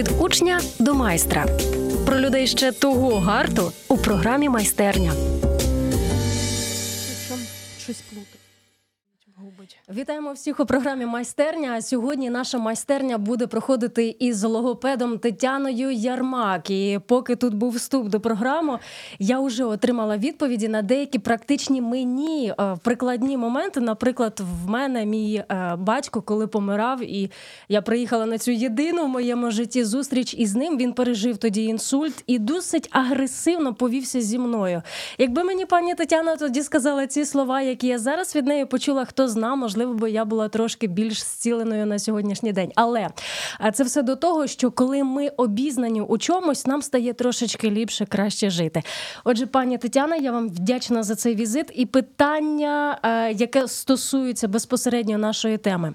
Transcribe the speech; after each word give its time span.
Від 0.00 0.10
учня 0.20 0.60
до 0.78 0.94
майстра. 0.94 1.46
Про 2.06 2.18
людей 2.18 2.46
ще 2.46 2.72
того 2.72 3.18
гарту 3.18 3.72
у 3.88 3.96
програмі 3.96 4.48
майстерня. 4.48 5.12
Вітаємо 10.30 10.42
всіх 10.42 10.60
у 10.60 10.66
програмі 10.66 11.06
майстерня. 11.06 11.82
Сьогодні 11.82 12.30
наша 12.30 12.58
майстерня 12.58 13.18
буде 13.18 13.46
проходити 13.46 14.16
із 14.18 14.44
логопедом 14.44 15.18
Тетяною 15.18 15.90
Ярмак. 15.90 16.70
І 16.70 17.00
поки 17.06 17.36
тут 17.36 17.54
був 17.54 17.72
вступ 17.72 18.08
до 18.08 18.20
програми, 18.20 18.78
я 19.18 19.40
вже 19.40 19.64
отримала 19.64 20.16
відповіді 20.16 20.68
на 20.68 20.82
деякі 20.82 21.18
практичні 21.18 21.80
мені 21.80 22.54
е, 22.60 22.76
прикладні 22.82 23.36
моменти. 23.36 23.80
Наприклад, 23.80 24.40
в 24.40 24.70
мене 24.70 25.06
мій 25.06 25.34
е, 25.34 25.76
батько, 25.78 26.22
коли 26.22 26.46
помирав, 26.46 27.02
і 27.02 27.30
я 27.68 27.82
приїхала 27.82 28.26
на 28.26 28.38
цю 28.38 28.50
єдину 28.50 29.04
в 29.04 29.08
моєму 29.08 29.50
житті 29.50 29.84
зустріч 29.84 30.34
із 30.34 30.54
ним. 30.54 30.78
Він 30.78 30.92
пережив 30.92 31.36
тоді 31.38 31.64
інсульт 31.64 32.24
і 32.26 32.38
досить 32.38 32.88
агресивно 32.90 33.74
повівся 33.74 34.20
зі 34.20 34.38
мною. 34.38 34.82
Якби 35.18 35.44
мені 35.44 35.66
пані 35.66 35.94
Тетяна 35.94 36.36
тоді 36.36 36.62
сказала 36.62 37.06
ці 37.06 37.24
слова, 37.24 37.60
які 37.60 37.86
я 37.86 37.98
зараз 37.98 38.36
від 38.36 38.46
неї 38.46 38.64
почула, 38.64 39.04
хто 39.04 39.28
зна, 39.28 39.54
можливо, 39.54 39.94
би 39.94 40.10
я 40.10 40.19
була 40.24 40.48
трошки 40.48 40.86
більш 40.86 41.22
зціленою 41.22 41.86
на 41.86 41.98
сьогоднішній 41.98 42.52
день. 42.52 42.72
Але 42.74 43.08
це 43.74 43.84
все 43.84 44.02
до 44.02 44.16
того, 44.16 44.46
що 44.46 44.70
коли 44.70 45.04
ми 45.04 45.28
обізнані 45.28 46.00
у 46.00 46.18
чомусь, 46.18 46.66
нам 46.66 46.82
стає 46.82 47.12
трошечки 47.12 47.70
ліпше, 47.70 48.06
краще 48.06 48.50
жити. 48.50 48.82
Отже, 49.24 49.46
пані 49.46 49.78
Тетяна, 49.78 50.16
я 50.16 50.32
вам 50.32 50.48
вдячна 50.48 51.02
за 51.02 51.14
цей 51.14 51.34
візит 51.34 51.66
і 51.74 51.86
питання, 51.86 52.98
е, 53.02 53.32
яке 53.32 53.68
стосується 53.68 54.48
безпосередньо 54.48 55.18
нашої 55.18 55.58
теми. 55.58 55.94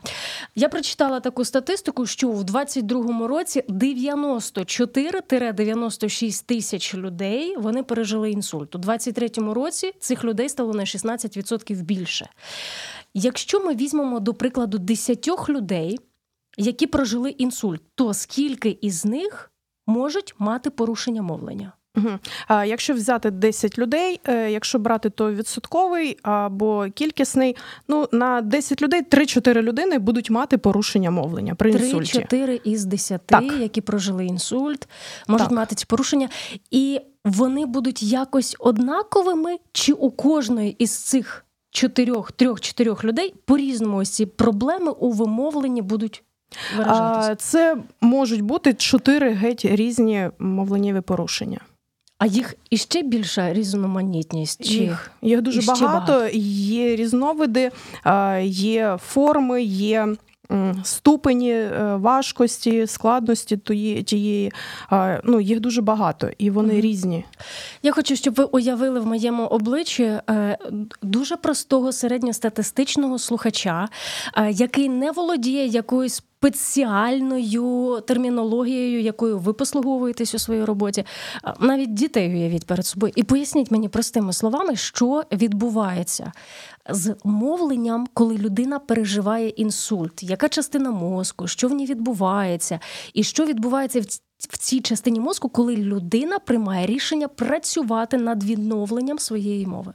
Я 0.55 0.69
прочитала 0.69 1.19
таку 1.19 1.45
статистику, 1.45 2.05
що 2.05 2.29
в 2.29 2.43
22-му 2.43 3.27
році 3.27 3.63
94-96 3.69 6.45
тисяч 6.45 6.95
людей 6.95 7.55
вони 7.57 7.83
пережили 7.83 8.31
інсульт. 8.31 8.75
У 8.75 8.79
23-му 8.79 9.53
році 9.53 9.93
цих 9.99 10.23
людей 10.23 10.49
стало 10.49 10.73
на 10.73 10.83
16% 10.83 11.81
більше. 11.81 12.29
Якщо 13.17 13.59
ми 13.65 13.75
візьмемо 13.75 14.19
до 14.19 14.33
прикладу 14.33 14.77
10 14.77 15.49
людей, 15.49 15.99
які 16.57 16.87
прожили 16.87 17.29
інсульт, 17.29 17.81
то 17.95 18.13
скільки 18.13 18.77
із 18.81 19.05
них 19.05 19.51
можуть 19.87 20.35
мати 20.39 20.69
порушення 20.69 21.21
мовлення? 21.21 21.71
Угу. 21.97 22.09
А 22.47 22.65
якщо 22.65 22.93
взяти 22.93 23.31
10 23.31 23.77
людей, 23.77 24.19
е, 24.27 24.51
якщо 24.51 24.79
брати 24.79 25.09
то 25.09 25.31
відсотковий 25.31 26.17
або 26.23 26.87
кількісний, 26.95 27.55
ну 27.87 28.09
на 28.11 28.41
10 28.41 28.81
людей 28.81 29.01
3-4 29.01 29.61
людини 29.61 29.99
будуть 29.99 30.29
мати 30.29 30.57
порушення 30.57 31.11
мовлення 31.11 31.55
при 31.55 31.71
інсульті. 31.71 32.19
3-4 32.19 32.61
із 32.63 32.85
10, 32.85 33.21
Так. 33.25 33.43
які 33.43 33.81
прожили 33.81 34.25
інсульт, 34.25 34.87
можуть 35.27 35.47
Так. 35.47 35.57
мати 35.57 35.75
ці 35.75 35.85
порушення, 35.85 36.29
і 36.71 37.01
вони 37.25 37.65
будуть 37.65 38.03
якось 38.03 38.55
однаковими, 38.59 39.57
чи 39.71 39.93
у 39.93 40.11
кожної 40.11 40.75
із 40.79 40.97
цих 40.97 41.44
чотирьох, 41.75 42.31
трьох-чотирьох 42.31 43.03
людей 43.03 43.33
по-різному 43.45 43.97
ось 43.97 44.09
ці 44.09 44.25
проблеми 44.25 44.91
у 44.91 45.11
вимовленні 45.11 45.81
будуть. 45.81 46.23
А, 46.85 47.35
це 47.37 47.77
можуть 48.01 48.41
бути 48.41 48.73
чотири 48.73 49.33
геть 49.33 49.65
різні 49.65 50.29
мовленнєві 50.39 51.01
порушення. 51.01 51.59
А 52.17 52.25
їх 52.25 52.55
іще 52.69 53.01
більша 53.01 53.53
різноманітність? 53.53 54.65
Чи... 54.65 54.73
Їх, 54.73 55.11
їх 55.21 55.41
дуже 55.41 55.61
багато. 55.61 55.85
багато. 55.85 56.37
Є 56.37 56.95
різновиди, 56.95 57.71
є 58.43 58.97
форми, 59.01 59.63
є. 59.63 60.07
Ступені 60.83 61.51
е, 61.51 61.95
важкості, 61.95 62.87
складності 62.87 63.57
тої- 63.57 64.03
тієї, 64.03 64.51
ну 65.23 65.41
їх 65.41 65.59
дуже 65.59 65.81
багато, 65.81 66.29
і 66.37 66.49
вони 66.49 66.73
Мгм. 66.73 66.81
різні. 66.81 67.25
Я 67.83 67.91
хочу, 67.91 68.15
щоб 68.15 68.33
ви 68.33 68.43
уявили 68.43 68.99
в 68.99 69.05
моєму 69.05 69.43
обличчі 69.45 70.03
е, 70.03 70.57
дуже 71.01 71.37
простого 71.37 71.91
середньостатистичного 71.91 73.19
слухача, 73.19 73.87
е, 74.37 74.51
який 74.51 74.89
не 74.89 75.11
володіє 75.11 75.65
якоюсь 75.65 76.23
спеціальною 76.45 78.01
термінологією, 78.01 79.01
якою 79.01 79.39
ви 79.39 79.53
послуговуєтесь 79.53 80.35
у 80.35 80.39
своїй 80.39 80.63
роботі. 80.63 81.05
Навіть 81.59 81.93
дітей 81.93 82.35
уявіть 82.35 82.65
перед 82.65 82.85
собою. 82.85 83.13
І 83.15 83.23
поясніть 83.23 83.71
мені 83.71 83.89
простими 83.89 84.33
словами, 84.33 84.75
що 84.75 85.23
відбувається 85.31 86.31
з 86.89 87.15
мовленням, 87.23 88.07
коли 88.13 88.37
людина 88.37 88.79
переживає 88.79 89.49
інсульт, 89.49 90.23
яка 90.23 90.49
частина 90.49 90.91
мозку, 90.91 91.47
що 91.47 91.67
в 91.67 91.71
ній 91.71 91.85
відбувається, 91.85 92.79
і 93.13 93.23
що 93.23 93.45
відбувається 93.45 94.01
в 94.01 94.05
в 94.49 94.57
цій 94.57 94.79
частині 94.81 95.19
мозку, 95.19 95.49
коли 95.49 95.75
людина 95.75 96.39
приймає 96.39 96.85
рішення 96.85 97.27
працювати 97.27 98.17
над 98.17 98.43
відновленням 98.43 99.19
своєї 99.19 99.67
мови. 99.67 99.93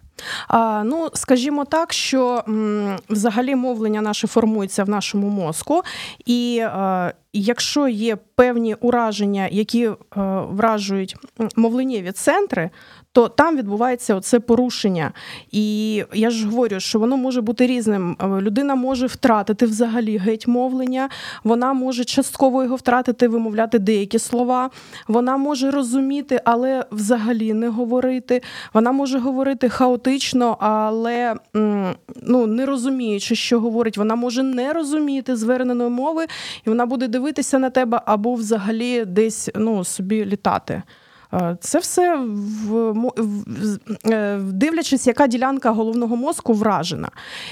А, 0.49 0.83
ну, 0.85 1.09
скажімо 1.15 1.65
так, 1.65 1.93
що 1.93 2.45
м, 2.49 2.97
взагалі 3.11 3.55
мовлення 3.55 4.01
наше 4.01 4.27
формується 4.27 4.85
в 4.85 4.89
нашому 4.89 5.29
мозку, 5.29 5.83
і 6.27 6.61
а, 6.65 7.13
якщо 7.33 7.89
є 7.89 8.17
певні 8.17 8.75
ураження, 8.75 9.49
які 9.53 9.91
а, 10.11 10.41
вражують 10.41 11.17
м, 11.41 11.49
мовленнєві 11.57 12.13
центри, 12.13 12.71
то 13.13 13.29
там 13.29 13.57
відбувається 13.57 14.15
оце 14.15 14.41
порушення. 14.41 15.13
І 15.51 15.95
я 16.13 16.31
ж 16.31 16.49
говорю, 16.49 16.81
що 16.81 16.99
воно 16.99 17.17
може 17.17 17.41
бути 17.41 17.67
різним. 17.67 18.17
Е, 18.21 18.27
Людина 18.27 18.75
може 18.75 19.07
втратити 19.07 19.67
взагалі 19.67 20.17
геть 20.17 20.47
мовлення, 20.47 21.09
вона 21.45 21.73
може 21.73 22.05
частково 22.05 22.63
його 22.63 22.77
втратити, 22.77 23.29
вимовляти 23.29 23.79
деякі 23.79 24.19
слова. 24.19 24.71
Вона 25.09 25.37
може 25.37 25.71
розуміти, 25.71 26.41
але 26.45 26.85
взагалі 26.91 27.53
не 27.53 27.69
говорити. 27.69 28.43
Вона 28.75 28.93
може 28.93 29.19
говорити 29.19 29.69
хаотично, 29.69 30.57
але 30.61 31.35
ну, 32.23 32.47
не 32.47 32.67
розуміючи, 32.67 33.35
що 33.35 33.61
говорить. 33.61 33.99
Вона 33.99 34.15
може 34.15 34.43
не 34.43 34.73
розуміти 34.73 35.37
зверненої 35.37 35.91
мови, 35.91 36.27
і 36.67 36.69
вона 36.69 36.87
буде 36.87 37.09
дивитися 37.09 37.59
на 37.59 37.71
тебе 37.71 38.03
або 38.07 38.35
взагалі 38.35 39.05
десь 39.05 39.51
ну, 39.55 39.85
собі 39.85 40.25
літати. 40.25 40.83
Е, 41.33 41.57
Це 41.61 41.79
все 41.79 42.17
в, 42.17 42.93
в- 42.93 43.13
е, 44.11 44.39
дивлячись, 44.43 45.07
яка 45.07 45.27
ділянка 45.27 45.71
головного 45.71 46.17
мозку 46.17 46.53
вражена. 46.53 47.09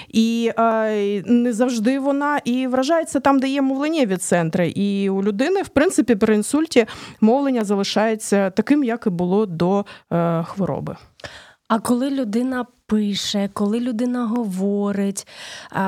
І 0.08 0.50
е, 0.58 1.22
не 1.26 1.52
завжди 1.52 1.98
вона 1.98 2.38
і 2.44 2.66
вражається 2.66 3.20
там, 3.20 3.38
де 3.38 3.48
є 3.48 3.62
мовленнєві 3.62 4.16
центри. 4.16 4.68
І 4.68 5.10
у 5.10 5.22
людини, 5.22 5.62
в 5.62 5.68
принципі, 5.68 6.14
при 6.14 6.34
інсульті 6.34 6.86
мовлення 7.20 7.64
залишається 7.64 8.50
таким, 8.50 8.84
як 8.84 9.06
і 9.06 9.10
було 9.10 9.46
до 9.46 9.84
хвороби. 10.44 10.96
А 11.68 11.78
коли 11.78 12.10
людина 12.10 12.66
пише, 12.86 13.50
коли 13.52 13.80
людина 13.80 14.26
говорить, 14.26 15.26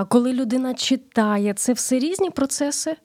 коли 0.08 0.32
людина 0.32 0.74
читає, 0.74 1.54
це 1.54 1.72
все 1.72 1.98
різні 1.98 2.30
процеси. 2.30 2.96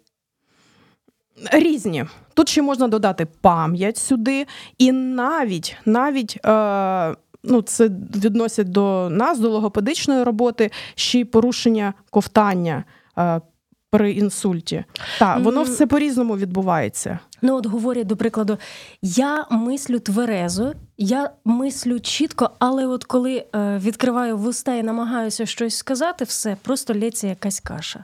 Різні. 1.51 2.05
Тут 2.33 2.49
ще 2.49 2.61
можна 2.61 2.87
додати 2.87 3.27
пам'ять 3.41 3.97
сюди, 3.97 4.47
і 4.77 4.91
навіть 4.91 5.77
навіть. 5.85 6.39
Е, 6.45 7.15
Ну, 7.47 7.61
це 7.61 7.87
відносять 8.15 8.69
до 8.71 9.07
нас, 9.11 9.39
до 9.39 9.49
логопедичної 9.49 10.23
роботи, 10.23 10.71
ще 10.95 11.19
й 11.19 11.25
порушення 11.25 11.93
ковтання 12.09 12.83
е, 13.17 13.41
при 13.89 14.11
інсульті. 14.11 14.83
Так, 15.19 15.39
воно 15.39 15.61
Мгм. 15.63 15.71
все 15.71 15.87
по-різному 15.87 16.37
відбувається. 16.37 17.19
Ну, 17.41 17.55
от 17.55 17.65
говорять, 17.65 18.07
до 18.07 18.15
прикладу, 18.15 18.57
я 19.01 19.45
мислю 19.51 19.99
тверезо, 19.99 20.73
я 20.97 21.29
мислю 21.45 21.99
чітко, 21.99 22.49
але 22.59 22.85
от 22.87 23.03
коли 23.03 23.45
е, 23.55 23.77
відкриваю 23.83 24.37
вуста 24.37 24.75
і 24.75 24.83
намагаюся 24.83 25.45
щось 25.45 25.77
сказати, 25.77 26.25
все 26.25 26.57
просто 26.61 26.93
лється 26.93 27.27
якась 27.27 27.59
каша. 27.59 28.03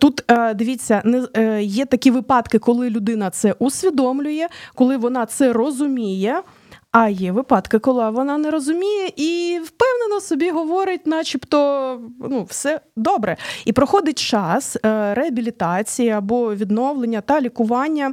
Тут 0.00 0.24
е, 0.30 0.54
дивіться, 0.54 1.02
не 1.04 1.28
е, 1.36 1.62
є 1.62 1.84
такі 1.84 2.10
випадки, 2.10 2.58
коли 2.58 2.90
людина 2.90 3.30
це 3.30 3.52
усвідомлює, 3.52 4.48
коли 4.74 4.96
вона 4.96 5.26
це 5.26 5.52
розуміє. 5.52 6.42
А 6.90 7.08
є 7.08 7.32
випадки, 7.32 7.78
коли 7.78 8.10
вона 8.10 8.38
не 8.38 8.50
розуміє 8.50 9.12
і 9.16 9.60
впевнено 9.64 10.20
собі 10.20 10.50
говорить, 10.50 11.06
начебто 11.06 12.00
ну, 12.20 12.44
все 12.44 12.80
добре. 12.96 13.36
І 13.64 13.72
проходить 13.72 14.18
час 14.18 14.76
е, 14.76 15.14
реабілітації 15.14 16.10
або 16.10 16.54
відновлення 16.54 17.20
та 17.20 17.40
лікування, 17.40 18.12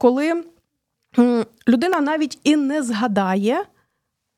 коли 0.00 0.44
людина 1.68 2.00
навіть 2.00 2.38
і 2.44 2.56
не 2.56 2.82
згадає, 2.82 3.64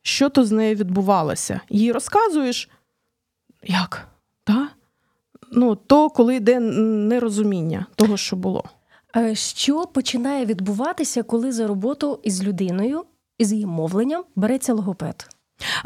що 0.02 0.28
то 0.28 0.44
з 0.44 0.52
нею 0.52 0.76
відбувалося. 0.76 1.60
Їй 1.68 1.92
розказуєш, 1.92 2.68
як? 3.62 4.08
Да? 4.46 4.68
Ну, 5.52 5.74
то 5.74 6.10
коли 6.10 6.36
йде 6.36 6.60
нерозуміння 6.60 7.86
того, 7.96 8.16
що 8.16 8.36
було. 8.36 8.64
Е, 9.16 9.34
що 9.34 9.86
починає 9.86 10.46
відбуватися, 10.46 11.22
коли 11.22 11.52
за 11.52 11.66
роботу 11.66 12.20
із 12.22 12.44
людиною, 12.44 13.04
із 13.38 13.52
її 13.52 13.66
мовленням 13.66 14.24
береться 14.36 14.74
логопед? 14.74 15.28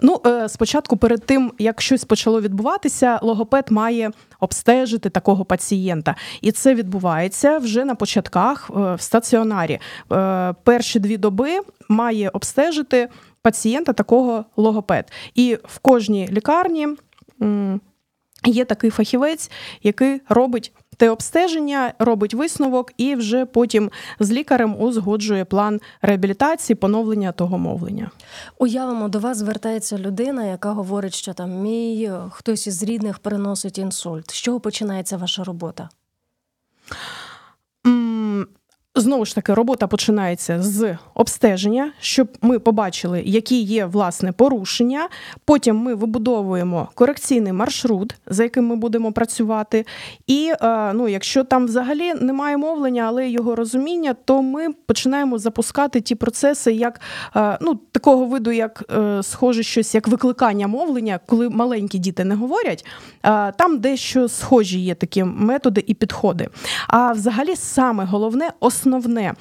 Ну, 0.03 0.21
е, 0.27 0.49
спочатку, 0.49 0.97
перед 0.97 1.27
тим 1.27 1.53
як 1.59 1.81
щось 1.81 2.05
почало 2.05 2.41
відбуватися, 2.41 3.19
логопед 3.23 3.71
має 3.71 4.11
обстежити 4.41 5.11
такого 5.11 5.45
пацієнта, 5.45 6.15
і 6.41 6.53
це 6.53 6.75
відбувається 6.75 7.59
вже 7.59 7.85
на 7.85 7.95
початках 7.95 8.71
е, 8.71 8.95
в 8.95 9.01
стаціонарі. 9.01 9.79
Перші 10.63 11.01
дві 11.01 11.17
доби 11.17 11.61
має 11.89 12.29
обстежити 12.29 13.09
пацієнта 13.43 13.93
такого 13.93 14.45
логопед. 14.57 15.13
І 15.35 15.59
в 15.65 15.79
кожній 15.79 16.29
лікарні 16.33 16.89
є 18.47 18.65
такий 18.65 18.91
фахівець, 18.91 19.51
який 19.83 20.21
робить 20.29 20.73
те 20.97 21.11
обстеження, 21.11 21.93
робить 21.99 22.35
висновок 22.35 22.93
і 22.97 23.15
вже 23.15 23.47
потім 23.47 23.91
з 24.21 24.31
лікарем 24.33 24.83
узгоджує 24.83 25.45
план 25.45 25.81
реабілітації, 26.03 26.77
поновлення 26.77 27.33
того 27.33 27.59
мовлення. 27.59 28.11
Уявимо, 28.59 29.09
до 29.09 29.19
вас 29.19 29.39
звертається 29.39 29.99
людина, 29.99 30.45
яка 30.47 30.73
говорить, 30.73 31.15
що 31.15 31.33
там 31.33 31.51
мій 31.51 32.11
хтось 32.31 32.67
із 32.67 32.83
рідних 32.83 33.19
переносить 33.19 33.79
інсульт. 33.79 34.31
З 34.31 34.35
чого 34.35 34.61
починається 34.61 35.17
ваша 35.17 35.45
робота? 35.45 35.89
Знову 38.97 39.25
ж 39.25 39.35
таки, 39.35 39.55
робота 39.55 39.87
починається 39.87 40.63
з 40.63 40.97
обстеження, 41.15 41.93
щоб 42.01 42.29
ми 42.43 42.59
побачили, 42.59 43.23
які 43.27 43.63
є 43.63 43.87
власне 43.87 44.33
порушення. 44.33 45.09
Потім 45.45 45.77
ми 45.77 45.95
вибудовуємо 45.95 46.89
корекційний 46.95 47.53
маршрут, 47.53 48.15
за 48.27 48.43
яким 48.43 48.67
ми 48.67 48.77
будемо 48.77 49.13
працювати. 49.13 49.87
І 50.27 50.53
е, 50.63 50.93
ну, 50.93 51.09
якщо 51.09 51.45
там 51.45 51.67
взагалі 51.67 52.15
немає 52.15 52.57
мовлення, 52.57 53.03
але 53.03 53.29
його 53.29 53.55
розуміння, 53.55 54.15
то 54.25 54.43
ми 54.43 54.73
починаємо 54.87 55.39
запускати 55.39 56.01
ті 56.01 56.15
процеси, 56.15 56.73
як 56.73 57.01
е, 57.37 57.59
ну, 57.61 57.75
такого 57.93 58.25
виду, 58.25 58.53
як 58.53 58.85
е, 58.91 59.23
схоже 59.23 59.63
щось 59.63 59.95
як 59.95 60.09
викликання 60.09 60.67
мовлення, 60.67 61.21
коли 61.27 61.49
маленькі 61.49 61.99
діти 61.99 62.25
не 62.25 62.35
говорять. 62.35 62.87
Там 63.57 63.79
дещо 63.79 64.29
схожі 64.29 64.81
є 64.81 64.95
такі 64.95 65.25
методи 65.25 65.85
і 65.87 65.95
підходи. 65.95 66.49
А 66.89 67.13
взагалі, 67.13 67.57
саме 67.57 68.05
головне 68.05 68.51
основне 68.87 69.23
е, 69.23 69.35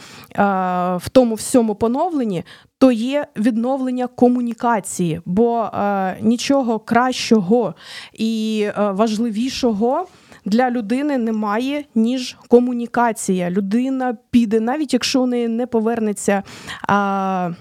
в 0.98 1.10
тому 1.12 1.36
всьому 1.36 1.76
поновленні. 1.76 2.44
То 2.78 2.92
є 2.92 3.28
відновлення 3.38 4.08
комунікації, 4.08 5.22
бо 5.26 5.64
е, 5.64 6.18
нічого 6.22 6.80
кращого 6.80 7.76
і 8.14 8.64
е, 8.68 8.92
важливішого 8.92 10.08
для 10.46 10.72
людини 10.72 11.18
немає 11.18 11.86
ніж 11.96 12.38
комунікація. 12.48 13.52
Людина 13.52 14.18
піде, 14.32 14.60
навіть 14.60 14.94
якщо 14.94 15.22
у 15.22 15.26
неї 15.26 15.48
не 15.48 15.68
повернеться. 15.68 16.44
Е, 16.90 17.56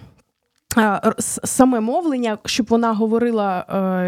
Саме 1.44 1.80
мовлення, 1.80 2.38
щоб 2.44 2.66
вона 2.68 2.92
говорила 2.92 3.64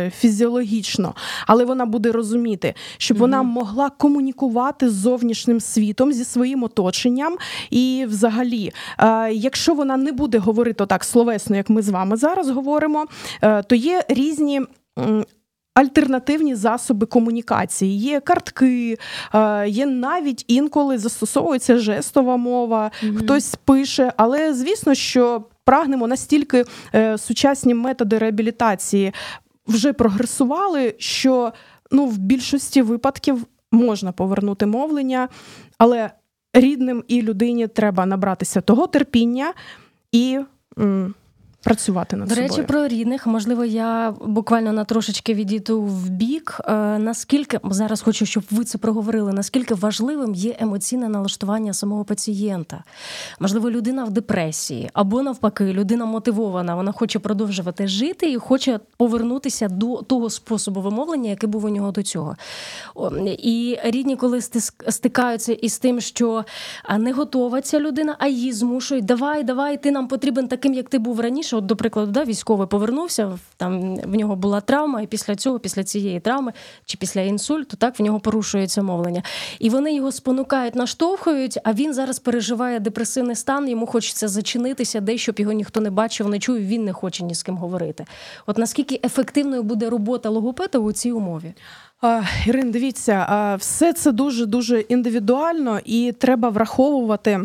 е, 0.07 0.11
фізіологічно, 0.17 1.15
але 1.47 1.65
вона 1.65 1.87
буде 1.87 2.13
розуміти, 2.13 2.75
щоб 2.99 3.17
mm-hmm. 3.17 3.21
вона 3.21 3.43
могла 3.43 3.91
комунікувати 3.91 4.91
з 4.91 4.93
зовнішнім 4.93 5.61
світом 5.61 6.13
зі 6.13 6.25
своїм 6.25 6.63
оточенням. 6.63 7.37
І, 7.71 8.07
взагалі, 8.09 8.73
е, 8.99 9.33
якщо 9.33 9.75
вона 9.75 9.97
не 9.97 10.13
буде 10.13 10.39
говорити 10.39 10.87
так 10.87 11.05
словесно, 11.05 11.57
як 11.57 11.71
ми 11.71 11.83
з 11.83 11.89
вами 11.89 12.17
зараз 12.17 12.51
говоримо, 12.51 13.07
е, 13.43 13.63
то 13.63 13.75
є 13.75 14.05
різні. 14.09 14.61
Альтернативні 15.75 16.55
засоби 16.55 17.07
комунікації 17.07 17.99
є 17.99 18.21
картки, 18.21 18.99
е, 19.35 19.69
є 19.69 19.87
навіть 19.87 20.45
інколи 20.49 20.99
застосовується 20.99 21.79
жестова 21.79 22.37
мова, 22.37 22.91
mm-hmm. 23.03 23.17
хтось 23.17 23.55
пише, 23.65 24.13
але 24.17 24.55
звісно, 24.55 24.95
що 24.95 25.43
прагнемо 25.65 26.07
настільки 26.07 26.65
е, 26.95 27.19
сучасні 27.19 27.75
методи 27.75 28.19
реабілітації 28.19 29.13
вже 29.67 29.93
прогресували, 29.93 30.95
що 30.99 31.53
ну, 31.91 32.07
в 32.07 32.19
більшості 32.19 32.83
випадків 32.83 33.47
можна 33.73 34.13
повернути 34.13 34.67
мовлення, 34.67 35.29
але 35.79 36.11
рідним 36.53 37.05
і 37.09 37.23
людині 37.23 37.67
треба 37.67 38.07
набратися 38.07 38.61
того 38.61 38.87
терпіння 38.87 39.53
і. 40.13 40.39
Працювати 41.65 42.17
над 42.17 42.29
До 42.29 42.35
собою. 42.35 42.49
речі, 42.49 42.63
про 42.63 42.89
рідних. 42.89 43.27
Можливо, 43.27 43.65
я 43.65 44.15
буквально 44.27 44.73
на 44.73 44.85
трошечки 44.85 45.35
відійду 45.35 45.83
в 45.83 46.09
бік. 46.09 46.61
Е, 46.65 46.99
наскільки 46.99 47.61
зараз 47.65 48.03
хочу, 48.03 48.27
щоб 48.27 48.45
ви 48.51 48.65
це 48.65 48.79
проговорили, 48.79 49.33
наскільки 49.33 49.75
важливим 49.75 50.35
є 50.35 50.57
емоційне 50.61 51.09
налаштування 51.09 51.73
самого 51.73 52.05
пацієнта? 52.05 52.85
Можливо, 53.41 53.71
людина 53.71 54.05
в 54.05 54.11
депресії 54.11 54.91
або 54.93 55.23
навпаки, 55.23 55.65
людина 55.65 56.05
мотивована, 56.05 56.75
вона 56.75 56.93
хоче 56.93 57.19
продовжувати 57.19 57.89
жити 57.89 58.31
і 58.33 58.37
хоче 58.37 58.81
повернутися 58.97 59.69
до 59.69 60.03
того 60.03 60.31
способу 60.31 60.81
вимовлення, 60.81 61.31
який 61.31 61.49
був 61.49 61.65
у 61.65 61.69
нього 61.69 61.91
до 61.91 62.03
цього. 62.03 62.37
І 63.27 63.79
рідні, 63.85 64.17
коли 64.17 64.41
стикаються 64.89 65.53
із 65.53 65.79
тим, 65.79 66.01
що 66.01 66.45
не 66.99 67.13
готова 67.13 67.61
ця 67.61 67.81
людина, 67.81 68.17
а 68.19 68.27
її 68.27 68.53
змушують. 68.53 69.05
Давай, 69.05 69.45
давай, 69.45 69.83
ти 69.83 69.91
нам 69.91 70.09
потрібен 70.09 70.49
таким, 70.49 70.75
як 70.75 70.89
ти 70.89 70.99
був 70.99 71.21
раніше 71.21 71.54
що, 71.55 71.59
от, 71.59 71.67
до 71.67 71.77
прикладу, 71.77 72.13
да, 72.13 72.25
військовий 72.25 72.67
повернувся, 72.67 73.39
там 73.57 73.97
в 73.97 74.15
нього 74.15 74.37
була 74.37 74.61
травма, 74.61 75.03
і 75.03 75.07
після 75.07 75.37
цього, 75.37 75.59
після 75.59 75.85
цієї 75.85 76.21
травми 76.21 76.53
чи 76.85 76.99
після 76.99 77.21
інсульту, 77.21 77.77
так 77.77 77.99
в 77.99 78.03
нього 78.03 78.21
порушується 78.21 78.83
мовлення. 78.83 79.23
І 79.59 79.71
вони 79.71 79.95
його 79.95 80.13
спонукають, 80.13 80.75
наштовхують, 80.75 81.59
а 81.65 81.73
він 81.73 81.95
зараз 81.95 82.19
переживає 82.19 82.81
депресивний 82.81 83.37
стан, 83.37 83.69
йому 83.69 83.87
хочеться 83.87 84.29
зачинитися, 84.29 85.01
де 85.01 85.19
щоб 85.19 85.41
його 85.41 85.53
ніхто 85.53 85.81
не 85.81 85.91
бачив, 85.91 86.29
не 86.29 86.39
чув, 86.39 86.57
він 86.57 86.85
не 86.85 86.93
хоче 86.93 87.25
ні 87.25 87.35
з 87.35 87.43
ким 87.43 87.57
говорити. 87.57 88.05
От 88.47 88.59
наскільки 88.59 89.01
ефективною 89.05 89.63
буде 89.63 89.91
робота 89.91 90.29
логопеда 90.29 90.79
у 90.79 90.93
цій 90.93 91.13
умові? 91.13 91.55
Ірин, 92.47 92.71
дивіться, 92.71 93.57
все 93.61 93.93
це 93.93 94.13
дуже 94.13 94.47
дуже 94.47 94.81
індивідуально 94.81 95.81
і 95.85 96.13
треба 96.19 96.49
враховувати. 96.49 97.41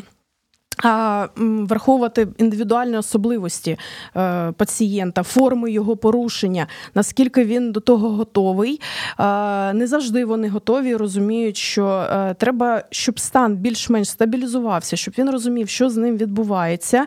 А 0.84 1.28
враховувати 1.36 2.28
індивідуальні 2.38 2.98
особливості 2.98 3.78
е, 4.16 4.52
пацієнта, 4.52 5.24
форми 5.24 5.72
його 5.72 5.98
порушення, 5.98 6.68
наскільки 6.96 7.44
він 7.44 7.72
до 7.72 7.80
того 7.80 8.10
готовий. 8.10 8.82
Не 9.74 9.88
завжди 9.88 10.26
вони 10.26 10.50
готові, 10.50 10.96
розуміють, 10.96 11.58
що 11.58 11.88
е, 11.88 12.34
треба, 12.34 12.84
щоб 12.90 13.20
стан 13.20 13.56
більш-менш 13.56 14.10
стабілізувався, 14.10 14.96
щоб 14.96 15.14
він 15.18 15.30
розумів, 15.30 15.70
що 15.70 15.90
з 15.90 15.98
ним 15.98 16.18
відбувається. 16.18 17.06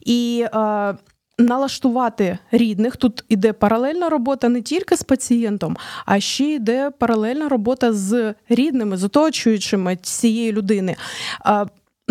І 0.00 0.46
е, 0.54 0.94
Налаштувати 1.38 2.38
рідних 2.52 2.96
тут 2.96 3.24
іде 3.28 3.52
паралельна 3.52 4.08
робота 4.08 4.48
не 4.48 4.62
тільки 4.62 4.96
з 4.96 5.02
пацієнтом, 5.02 5.76
а 6.06 6.20
ще 6.20 6.44
йде 6.44 6.90
паралельна 6.98 7.48
робота 7.48 7.92
з 7.92 8.34
рідними, 8.48 8.96
з 8.96 9.04
оточуючими 9.04 9.96
цієї 9.96 10.52
людини 10.52 10.96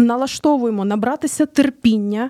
налаштовуємо 0.06 0.86
набратися 0.86 1.46
терпіння, 1.46 2.30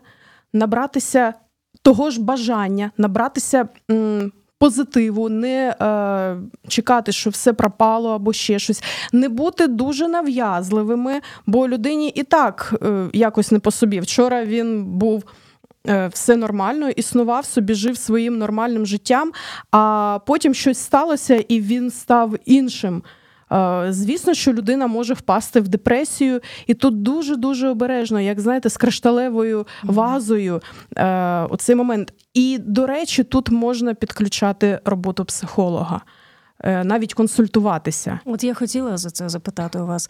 набратися 0.53 1.33
того 1.81 2.09
ж 2.11 2.21
бажання, 2.21 2.91
набратися. 2.97 3.69
М- 3.91 4.31
Позитиву, 4.61 5.29
не 5.29 5.75
е, 5.81 6.37
чекати, 6.67 7.11
що 7.11 7.29
все 7.29 7.53
пропало 7.53 8.09
або 8.09 8.33
ще 8.33 8.59
щось, 8.59 8.83
не 9.13 9.29
бути 9.29 9.67
дуже 9.67 10.07
нав'язливими, 10.07 11.21
бо 11.45 11.67
людині 11.67 12.09
і 12.09 12.23
так 12.23 12.73
е, 12.83 13.09
якось 13.13 13.51
не 13.51 13.59
по 13.59 13.71
собі. 13.71 13.99
Вчора 13.99 14.45
він 14.45 14.85
був 14.85 15.23
е, 15.87 16.07
все 16.07 16.35
нормально, 16.35 16.89
існував 16.89 17.45
собі, 17.45 17.73
жив 17.73 17.97
своїм 17.97 18.37
нормальним 18.37 18.85
життям, 18.85 19.31
а 19.71 20.19
потім 20.25 20.53
щось 20.53 20.77
сталося, 20.77 21.35
і 21.35 21.61
він 21.61 21.91
став 21.91 22.35
іншим. 22.45 23.03
Звісно, 23.89 24.33
що 24.33 24.53
людина 24.53 24.87
може 24.87 25.13
впасти 25.13 25.59
в 25.59 25.67
депресію, 25.67 26.41
і 26.67 26.73
тут 26.73 27.01
дуже 27.01 27.35
дуже 27.35 27.69
обережно, 27.69 28.21
як 28.21 28.39
знаєте, 28.39 28.69
з 28.69 28.77
кришталевою 28.77 29.67
вазою 29.83 30.61
оцей 31.49 31.75
момент. 31.75 32.13
І, 32.33 32.57
до 32.57 32.87
речі, 32.87 33.23
тут 33.23 33.49
можна 33.49 33.93
підключати 33.93 34.79
роботу 34.85 35.25
психолога. 35.25 36.01
Е, 36.63 36.83
навіть 36.83 37.13
консультуватися. 37.13 38.19
От 38.25 38.43
я 38.43 38.53
хотіла 38.53 38.97
за 38.97 39.09
це 39.09 39.29
запитати 39.29 39.79
у 39.79 39.85
вас, 39.85 40.09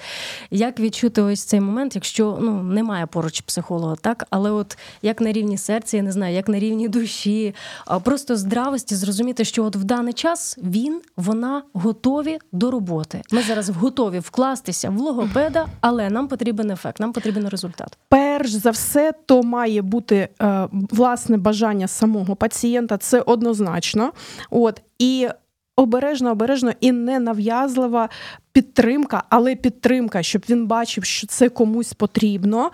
як 0.51 0.79
відчути 0.79 1.21
ось 1.21 1.43
цей 1.43 1.61
момент, 1.61 1.95
якщо 1.95 2.37
ну 2.41 2.63
немає 2.63 3.05
поруч 3.05 3.41
психолога, 3.41 3.95
так 3.95 4.25
але 4.29 4.51
от 4.51 4.77
як 5.01 5.21
на 5.21 5.31
рівні 5.31 5.57
серця, 5.57 5.97
я 5.97 6.03
не 6.03 6.11
знаю, 6.11 6.35
як 6.35 6.47
на 6.47 6.59
рівні 6.59 6.89
душі, 6.89 7.55
а 7.85 7.99
просто 7.99 8.35
здравості 8.35 8.95
зрозуміти, 8.95 9.45
що 9.45 9.63
от 9.63 9.75
в 9.75 9.83
даний 9.83 10.13
час 10.13 10.57
він, 10.63 11.01
вона 11.17 11.63
готові 11.73 12.39
до 12.51 12.71
роботи. 12.71 13.21
Ми 13.31 13.41
зараз 13.41 13.69
готові 13.69 14.19
вкластися 14.19 14.89
в 14.89 14.97
логопеда, 14.97 15.67
але 15.81 16.09
нам 16.09 16.27
потрібен 16.27 16.71
ефект, 16.71 16.99
нам 16.99 17.13
потрібен 17.13 17.49
результат. 17.49 17.97
Перш 18.09 18.51
за 18.51 18.71
все, 18.71 19.13
то 19.25 19.43
має 19.43 19.81
бути 19.81 20.29
е, 20.41 20.67
власне 20.71 21.37
бажання 21.37 21.87
самого 21.87 22.35
пацієнта, 22.35 22.97
це 22.97 23.21
однозначно. 23.21 24.11
От 24.49 24.81
і 24.99 25.27
обережно, 25.75 26.31
обережно 26.31 26.71
і 26.81 26.91
ненав'язлива 26.91 28.09
підтримка, 28.51 29.23
але 29.29 29.55
підтримка, 29.55 30.23
щоб 30.23 30.43
він 30.49 30.67
бачив, 30.67 31.03
що 31.03 31.27
це 31.27 31.49
комусь 31.49 31.93
потрібно. 31.93 32.71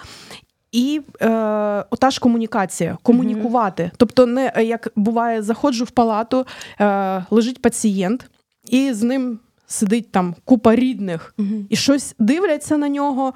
І 0.71 1.01
е, 1.21 1.27
ота 1.89 2.11
ж 2.11 2.19
комунікація, 2.19 2.97
комунікувати. 3.01 3.83
Mm-hmm. 3.83 3.95
Тобто, 3.97 4.25
не 4.25 4.51
як 4.57 4.91
буває, 4.95 5.41
заходжу 5.41 5.83
в 5.83 5.91
палату, 5.91 6.45
е, 6.79 7.25
лежить 7.29 7.61
пацієнт, 7.61 8.29
і 8.69 8.93
з 8.93 9.03
ним 9.03 9.39
сидить 9.67 10.11
там 10.11 10.35
купа 10.45 10.75
рідних, 10.75 11.33
mm-hmm. 11.37 11.65
і 11.69 11.75
щось 11.75 12.15
дивляться 12.19 12.77
на 12.77 12.89
нього, 12.89 13.33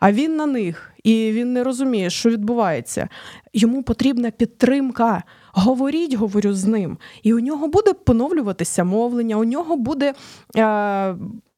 а 0.00 0.12
він 0.12 0.36
на 0.36 0.46
них, 0.46 0.92
і 1.04 1.32
він 1.32 1.52
не 1.52 1.64
розуміє, 1.64 2.10
що 2.10 2.30
відбувається. 2.30 3.08
Йому 3.52 3.82
потрібна 3.82 4.30
підтримка. 4.30 5.22
Говоріть, 5.52 6.14
говорю 6.14 6.54
з 6.54 6.64
ним, 6.64 6.98
і 7.22 7.34
у 7.34 7.40
нього 7.40 7.68
буде 7.68 7.92
поновлюватися 7.92 8.84
мовлення, 8.84 9.36
у 9.36 9.44
нього 9.44 9.76
буде. 9.76 10.14
Е, 10.56 11.14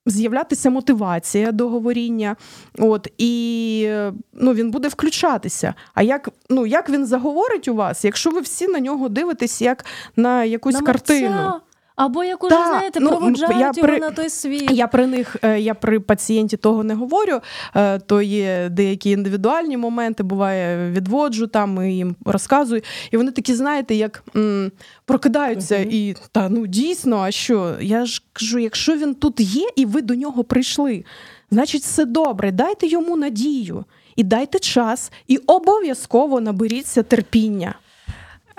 З'являтися 0.07 0.71
мотивація 0.71 1.53
до 1.53 1.69
говоріння, 1.69 2.37
от 2.79 3.09
і 3.19 3.89
ну, 4.33 4.53
він 4.53 4.71
буде 4.71 4.89
включатися. 4.89 5.75
А 5.95 6.03
як 6.03 6.29
ну, 6.51 6.67
як 6.67 6.91
він 6.91 7.07
заговорить 7.07 7.69
у 7.69 7.75
вас, 7.75 8.05
якщо 8.05 8.31
ви 8.31 8.41
всі 8.41 8.69
на 8.69 8.81
нього 8.81 9.09
дивитесь 9.09 9.63
як 9.63 9.85
на 10.17 10.45
якусь 10.45 10.75
на 10.75 10.81
картину? 10.81 11.61
Або 11.97 12.25
як 12.25 12.45
уже, 12.45 12.55
знаєте, 12.55 13.01
ну, 13.01 13.09
проводжають 13.09 13.53
я 13.53 13.59
його 13.67 13.73
при, 13.81 13.99
на 13.99 14.11
той 14.11 14.29
світ. 14.31 14.71
Я 14.71 14.87
при 14.87 15.07
них, 15.07 15.37
е, 15.43 15.61
я 15.61 15.75
при 15.75 16.01
пацієнті 16.01 16.57
того 16.57 16.85
не 16.85 16.95
говорю. 16.95 17.41
Е, 17.77 17.99
то 17.99 18.23
є 18.23 18.69
деякі 18.71 19.11
індивідуальні 19.11 19.77
моменти, 19.77 20.23
буває, 20.23 20.91
відводжу 20.91 21.47
там 21.47 21.87
і 21.87 21.97
їм 21.97 22.17
розказую. 22.25 22.83
І 23.11 23.17
вони 23.17 23.31
такі, 23.31 23.55
знаєте, 23.55 23.95
як 23.95 24.25
м, 24.37 24.73
прокидаються 25.05 25.77
uh 25.77 25.89
і 25.91 26.17
та 26.33 26.49
ну 26.49 26.67
дійсно, 26.67 27.17
а 27.19 27.31
що? 27.31 27.75
Я 27.81 28.07
ж 28.07 28.23
кажу, 28.33 28.59
якщо 28.59 28.97
він 28.97 29.15
тут 29.15 29.41
є, 29.41 29.69
і 29.77 29.87
ви 29.87 30.03
до 30.03 30.15
нього 30.15 30.45
прийшли, 30.45 31.05
значить, 31.51 31.83
все 31.83 32.05
добре, 32.05 32.53
дайте 32.53 32.87
йому 32.87 33.17
надію 33.17 33.85
і 34.17 34.23
дайте 34.23 34.59
час, 34.59 35.13
і 35.29 35.37
обов'язково 35.37 36.41
наберіться 36.41 37.03
терпіння 37.03 37.75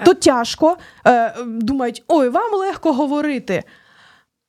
то 0.05 0.13
тяжко. 0.13 0.77
Е, 1.07 1.35
думають, 1.45 2.03
ой, 2.07 2.29
вам 2.29 2.53
легко 2.53 2.93
говорити. 2.93 3.63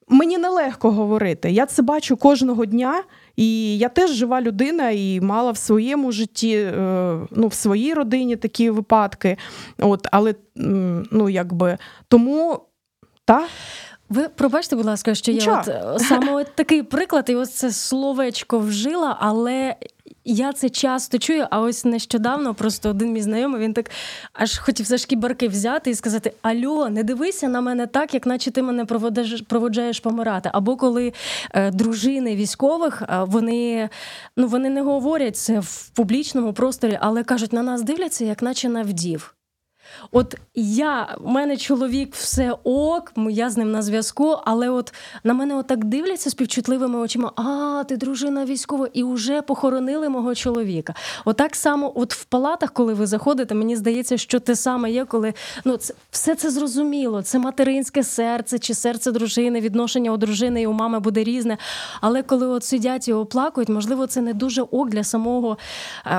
Мені 0.09 0.39
не 0.39 0.49
легко 0.49 0.91
говорити. 0.91 1.51
Я 1.51 1.67
це 1.67 1.83
бачу 1.83 2.17
кожного 2.17 2.67
дня, 2.67 3.03
і 3.37 3.79
я 3.79 3.89
теж 3.89 4.11
жива 4.11 4.41
людина 4.41 4.91
і 4.91 5.21
мала 5.21 5.51
в 5.51 5.57
своєму 5.57 6.13
житті, 6.13 6.57
е, 6.57 7.19
ну, 7.31 7.47
в 7.47 7.55
своїй 7.55 7.95
родині 7.95 8.37
такі 8.37 8.71
випадки. 8.71 9.37
От, 9.79 10.09
Але 10.13 10.35
ну, 11.11 11.29
якби 11.29 11.79
тому 12.09 12.61
та. 13.25 13.47
Ви 14.09 14.29
пробачте, 14.29 14.77
будь 14.77 14.85
ласка, 14.85 15.15
що 15.15 15.33
Нічого. 15.33 15.63
я 15.67 15.83
от 15.85 16.01
саме 16.01 16.33
от 16.33 16.55
такий 16.55 16.83
приклад, 16.83 17.25
і 17.29 17.35
ось 17.35 17.53
це 17.53 17.71
словечко 17.71 18.59
вжила, 18.59 19.17
але 19.21 19.77
я 20.25 20.53
це 20.53 20.69
часто 20.69 21.19
чую, 21.19 21.47
а 21.51 21.61
ось 21.61 21.85
нещодавно 21.85 22.55
просто 22.55 22.91
один 22.91 23.13
мій 23.13 23.23
знайомий 23.23 23.61
він 23.61 23.73
так 23.73 23.91
аж 24.33 24.59
хотів 24.59 24.87
за 24.87 24.99
шкібарки 24.99 25.49
взяти 25.49 25.91
і 25.91 25.95
сказати: 25.95 26.33
Альо, 26.43 26.89
не 26.89 27.03
дивися 27.03 27.49
на 27.49 27.61
мене 27.61 27.87
так, 27.87 28.15
як 28.15 28.27
наче 28.27 28.51
ти 28.51 28.63
мене 28.63 28.85
проводиш, 28.85 29.41
проводжаєш 29.41 30.01
помирати. 30.01 30.51
Або 30.53 30.77
коли 30.77 31.13
е, 31.53 31.71
дружини 31.71 32.37
військових 32.37 33.03
е, 33.03 33.25
вони 33.27 33.89
ну 34.37 34.47
вони 34.47 34.71
не 34.71 34.83
говорять 34.83 35.37
це 35.37 35.61
в 35.61 35.89
публічному 35.89 36.53
просторі, 36.53 36.99
але 37.01 37.25
кажуть, 37.25 37.53
на 37.53 37.63
нас 37.63 37.83
дивляться, 37.83 38.25
як 38.25 38.43
наче 38.43 38.69
на 38.69 38.83
вдів. 38.83 39.35
От 40.13 40.35
я, 40.55 41.17
у 41.25 41.29
мене 41.29 41.57
чоловік 41.57 42.15
все 42.15 42.57
ок, 42.65 43.13
я 43.31 43.51
з 43.51 43.57
ним 43.57 43.73
на 43.73 43.83
зв'язку, 43.83 44.37
але 44.45 44.69
от 44.69 44.95
на 45.25 45.35
мене 45.35 45.57
отак 45.57 45.85
дивляться 45.85 46.31
співчутливими 46.31 46.99
очима. 46.99 47.33
А, 47.37 47.85
ти 47.89 47.97
дружина 47.97 48.45
військова, 48.45 48.89
і 48.93 49.05
вже 49.05 49.43
похоронили 49.43 50.09
мого 50.09 50.35
чоловіка. 50.35 50.95
Отак 51.25 51.57
само, 51.57 51.93
от 51.95 52.15
в 52.15 52.25
палатах, 52.25 52.73
коли 52.73 52.95
ви 52.95 53.07
заходите, 53.07 53.55
мені 53.55 53.77
здається, 53.77 54.19
що 54.19 54.41
те 54.41 54.57
саме 54.57 54.91
є, 54.91 55.05
коли 55.05 55.35
ну 55.65 55.77
це 55.77 55.95
все 56.11 56.35
це 56.35 56.51
зрозуміло. 56.51 57.23
Це 57.23 57.39
материнське 57.39 58.05
серце 58.05 58.59
чи 58.59 58.75
серце 58.75 59.13
дружини, 59.13 59.61
відношення 59.61 60.11
у 60.11 60.17
дружини 60.17 60.63
і 60.63 60.67
у 60.67 60.73
мами 60.73 61.01
буде 61.01 61.25
різне. 61.25 61.59
Але 62.01 62.23
коли 62.23 62.47
от 62.47 62.65
сидять 62.65 63.09
і 63.09 63.13
оплакують, 63.13 63.69
можливо, 63.69 64.07
це 64.07 64.21
не 64.21 64.35
дуже 64.35 64.63
ок 64.63 64.91
для 64.91 65.05
самого 65.05 65.59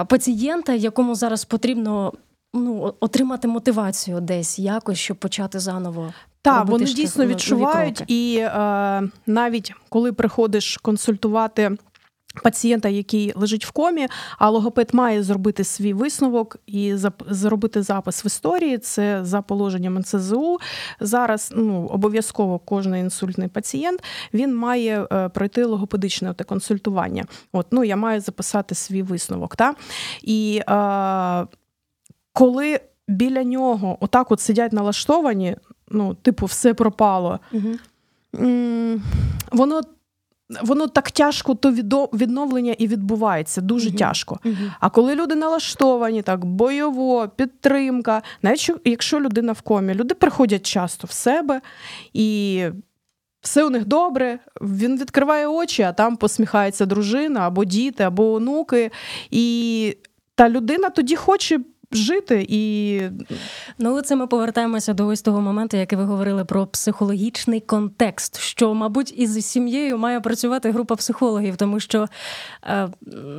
пацієнта, 0.08 0.74
якому 0.74 1.16
зараз 1.16 1.46
потрібно 1.46 2.14
ну, 2.56 2.94
отримати 3.00 3.48
мотивацію 3.48 4.22
десь 4.22 4.60
якось, 4.60 4.98
щоб 4.98 5.18
почати 5.18 5.60
заново. 5.60 6.14
Так, 6.42 6.66
вони 6.66 6.86
дійсно 6.86 7.26
відчувають, 7.26 8.04
і 8.08 8.38
е, 8.38 9.04
навіть 9.26 9.74
коли 9.90 10.14
приходиш 10.14 10.78
консультувати. 10.78 11.78
Пацієнта, 12.44 12.90
який 12.90 13.34
лежить 13.36 13.66
в 13.66 13.72
комі, 13.72 14.08
а 14.38 14.50
логопед 14.50 14.90
має 14.94 15.24
зробити 15.24 15.64
свій 15.64 15.94
висновок 15.94 16.58
і 16.68 16.96
зробити 17.30 17.82
запис 17.82 18.26
в 18.26 18.28
історії. 18.28 18.78
Це 18.78 19.20
за 19.26 19.42
положенням 19.42 20.00
НСЗУ. 20.00 20.58
Зараз 21.00 21.54
ну 21.56 21.86
обов'язково 21.86 22.60
кожен 22.60 22.96
інсультний 22.96 23.48
пацієнт 23.48 24.04
він 24.34 24.56
має 24.56 25.08
е, 25.12 25.30
пройти 25.30 25.66
логопедичне 25.66 26.34
те 26.34 26.44
консультування. 26.44 27.26
От 27.52 27.68
ну 27.72 27.84
я 27.84 27.96
маю 27.96 28.22
записати 28.22 28.76
свій 28.76 29.02
висновок. 29.02 29.56
Та? 29.56 29.76
І 30.22 30.62
е, 30.70 31.46
коли 32.36 32.80
біля 33.08 33.44
нього 33.44 33.98
отак 34.00 34.32
от 34.32 34.42
сидять 34.42 34.74
налаштовані, 34.74 35.56
ну, 35.88 36.14
типу, 36.14 36.46
все 36.46 36.74
пропало, 36.74 37.40
угу. 37.52 37.70
воно 39.52 39.82
воно 40.64 40.88
так 40.88 41.12
тяжко, 41.12 41.56
то 41.56 41.72
відновлення 42.14 42.76
і 42.78 42.88
відбувається 42.88 43.62
дуже 43.62 43.90
угу. 43.90 43.98
тяжко. 43.98 44.40
Угу. 44.46 44.56
А 44.80 44.90
коли 44.90 45.16
люди 45.16 45.36
налаштовані, 45.36 46.22
так, 46.22 46.46
бойово, 46.46 47.28
підтримка, 47.36 48.22
навіть 48.42 48.72
якщо 48.86 49.22
людина 49.22 49.52
в 49.52 49.62
комі, 49.62 49.94
люди 49.94 50.16
приходять 50.16 50.66
часто 50.66 51.08
в 51.08 51.12
себе 51.12 51.62
і. 52.14 52.66
Все 53.42 53.66
у 53.66 53.70
них 53.70 53.86
добре, 53.86 54.40
він 54.62 55.00
відкриває 55.00 55.48
очі, 55.48 55.84
а 55.84 55.94
там 55.94 56.18
посміхається 56.18 56.86
дружина 56.86 57.40
або 57.40 57.66
діти, 57.66 58.04
або 58.04 58.34
онуки. 58.34 58.92
І 59.32 59.98
та 60.36 60.50
людина 60.50 60.90
тоді 60.90 61.16
хоче 61.16 61.60
жити 61.92 62.46
і. 62.50 63.02
Ну, 63.78 64.02
це 64.02 64.16
ми 64.16 64.28
повертаємося 64.28 64.94
до 64.94 65.08
ось 65.08 65.22
того 65.22 65.42
моменту, 65.42 65.78
який 65.78 65.98
ви 65.98 66.04
говорили 66.04 66.46
про 66.46 66.68
психологічний 66.68 67.60
контекст, 67.60 68.40
що, 68.40 68.74
мабуть, 68.74 69.14
із 69.18 69.46
сім'єю 69.46 69.98
має 69.98 70.20
працювати 70.20 70.72
група 70.72 70.96
психологів, 70.96 71.58
тому 71.58 71.80
що 71.80 72.08
е, 72.64 72.90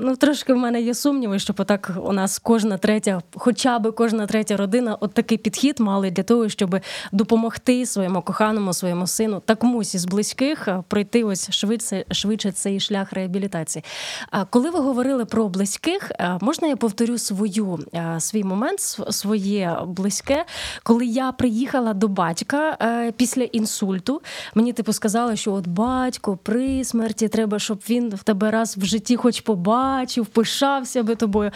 ну, 0.03 0.17
трошки 0.17 0.53
в 0.53 0.57
мене 0.57 0.81
є 0.81 0.95
сумніви, 0.95 1.39
що 1.39 1.55
отак 1.59 1.93
у 2.05 2.13
нас 2.13 2.39
кожна 2.39 2.79
третя, 2.79 3.23
хоча 3.35 3.79
б 3.79 3.93
кожна 3.93 4.27
третя 4.27 4.57
родина, 4.57 4.97
от 5.01 5.15
такий 5.15 5.39
підхід 5.39 5.81
мали 5.81 6.11
для 6.11 6.23
того, 6.23 6.49
щоб 6.49 6.81
допомогти 7.13 7.87
своєму 7.87 8.23
коханому, 8.23 8.73
своєму 8.73 9.07
сину 9.07 9.43
та 9.45 9.55
комусь 9.55 9.95
із 9.95 10.05
близьких 10.05 10.69
е, 10.69 10.83
пройти 10.89 11.25
ось 11.25 11.51
швидше 11.51 12.05
швидше 12.11 12.53
цей 12.53 12.81
шлях 12.81 13.13
реабілітації. 13.13 13.85
А 14.31 14.45
коли 14.45 14.71
ви 14.71 14.81
говорили 14.81 15.25
про 15.25 15.49
близьких, 15.49 16.11
е, 16.11 16.39
можна 16.41 16.69
я 16.69 16.77
повторю 16.77 17.19
свою 17.19 17.79
свій 18.19 18.36
момент 18.45 18.81
своє 19.11 19.79
близьке, 19.87 20.45
коли 20.83 21.07
я 21.07 21.33
приїхала 21.33 21.95
до 21.95 22.09
батька 22.09 22.77
е, 22.83 23.13
після 23.13 23.43
інсульту. 23.43 24.23
Мені 24.55 24.73
типу 24.73 24.93
сказали, 24.93 25.37
що 25.37 25.53
от 25.53 25.67
батько 25.67 26.37
при 26.37 26.85
смерті 26.85 27.29
треба, 27.29 27.59
щоб 27.59 27.79
він 27.91 28.09
в 28.09 28.23
тебе 28.23 28.51
раз 28.51 28.77
в 28.77 28.85
житті, 28.85 29.17
хоч 29.17 29.41
побачив, 29.41 30.27
пишався 30.27 31.03
би 31.03 31.17
тобою. 31.17 31.51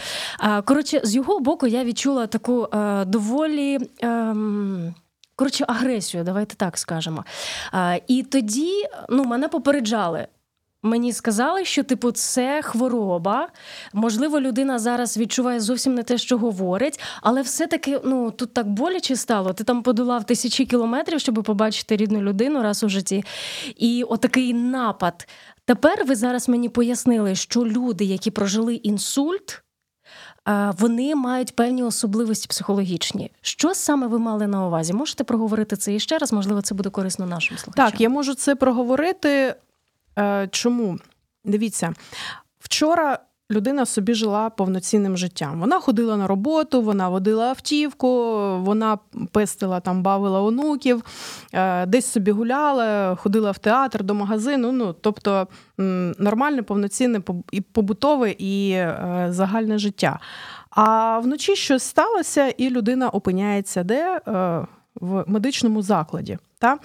Коротше, 0.64 1.00
з 1.04 1.14
його 1.14 1.40
боку 1.40 1.66
я 1.66 1.84
відчула 1.84 2.26
таку 2.26 2.68
е, 2.74 3.04
доволі. 3.04 3.78
Ем, 4.00 4.94
коротше, 5.36 5.64
агресію, 5.68 6.24
давайте 6.24 6.54
так 6.54 6.78
скажемо. 6.78 7.24
І 8.06 8.22
тоді 8.22 8.84
ну, 9.08 9.24
мене 9.24 9.48
попереджали. 9.48 10.26
Мені 10.82 11.12
сказали, 11.12 11.64
що 11.64 11.82
типу 11.82 12.12
це 12.12 12.62
хвороба. 12.62 13.48
Можливо, 13.92 14.40
людина 14.40 14.78
зараз 14.78 15.18
відчуває 15.18 15.60
зовсім 15.60 15.94
не 15.94 16.02
те, 16.02 16.18
що 16.18 16.38
говорить, 16.38 17.00
але 17.22 17.42
все-таки 17.42 18.00
ну 18.04 18.30
тут 18.30 18.54
так 18.54 18.68
боляче 18.70 19.16
стало. 19.16 19.52
Ти 19.52 19.64
там 19.64 19.82
подолав 19.82 20.24
тисячі 20.24 20.66
кілометрів, 20.66 21.20
щоб 21.20 21.34
побачити 21.34 21.96
рідну 21.96 22.22
людину 22.22 22.62
раз 22.62 22.84
у 22.84 22.88
житті. 22.88 23.24
І 23.76 24.04
отакий 24.08 24.54
напад. 24.54 25.28
Тепер 25.64 26.04
ви 26.04 26.14
зараз 26.14 26.48
мені 26.48 26.68
пояснили, 26.68 27.34
що 27.34 27.66
люди, 27.66 28.04
які 28.04 28.30
прожили 28.30 28.74
інсульт, 28.74 29.62
вони 30.78 31.14
мають 31.14 31.56
певні 31.56 31.82
особливості 31.82 32.48
психологічні. 32.48 33.30
Що 33.40 33.74
саме 33.74 34.06
ви 34.06 34.18
мали 34.18 34.46
на 34.46 34.66
увазі? 34.66 34.92
Можете 34.92 35.24
проговорити 35.24 35.76
це 35.76 35.94
іще 35.94 36.18
раз? 36.18 36.32
Можливо, 36.32 36.62
це 36.62 36.74
буде 36.74 36.90
корисно 36.90 37.26
нашим 37.26 37.58
слухачам. 37.58 37.90
Так, 37.90 38.00
я 38.00 38.08
можу 38.08 38.34
це 38.34 38.54
проговорити. 38.54 39.54
Е, 40.18 40.48
чому? 40.52 40.98
Dивіться, 41.44 41.94
вчора 42.58 43.18
людина 43.50 43.86
собі 43.86 44.14
жила 44.14 44.50
повноцінним 44.50 45.16
життям. 45.16 45.60
Вона 45.60 45.80
ходила 45.80 46.16
на 46.16 46.26
роботу, 46.26 46.82
вона 46.82 47.08
водила 47.08 47.44
автівку, 47.44 48.08
вона 48.58 48.98
пестила 49.32 49.80
там, 49.80 50.02
бавила 50.02 50.42
онуків, 50.42 51.04
е, 51.52 51.86
десь 51.86 52.06
собі 52.06 52.30
гуляла, 52.30 53.16
ходила 53.16 53.50
в 53.50 53.58
театр 53.58 54.04
до 54.04 54.14
магазину. 54.14 54.72
Ну, 54.72 54.92
тобто 54.92 55.48
нормальне, 56.18 56.62
повноцінне 56.62 57.20
і 57.52 57.60
побутове 57.60 58.30
і 58.30 58.70
е, 58.70 59.26
загальне 59.30 59.78
життя. 59.78 60.20
А 60.70 61.18
вночі 61.18 61.56
щось 61.56 61.82
сталося, 61.82 62.48
і 62.48 62.70
людина 62.70 63.08
опиняється 63.08 63.82
де? 63.82 64.20
В 64.94 65.24
медичному 65.26 65.82
закладі. 65.82 66.38
Та? 66.58 66.78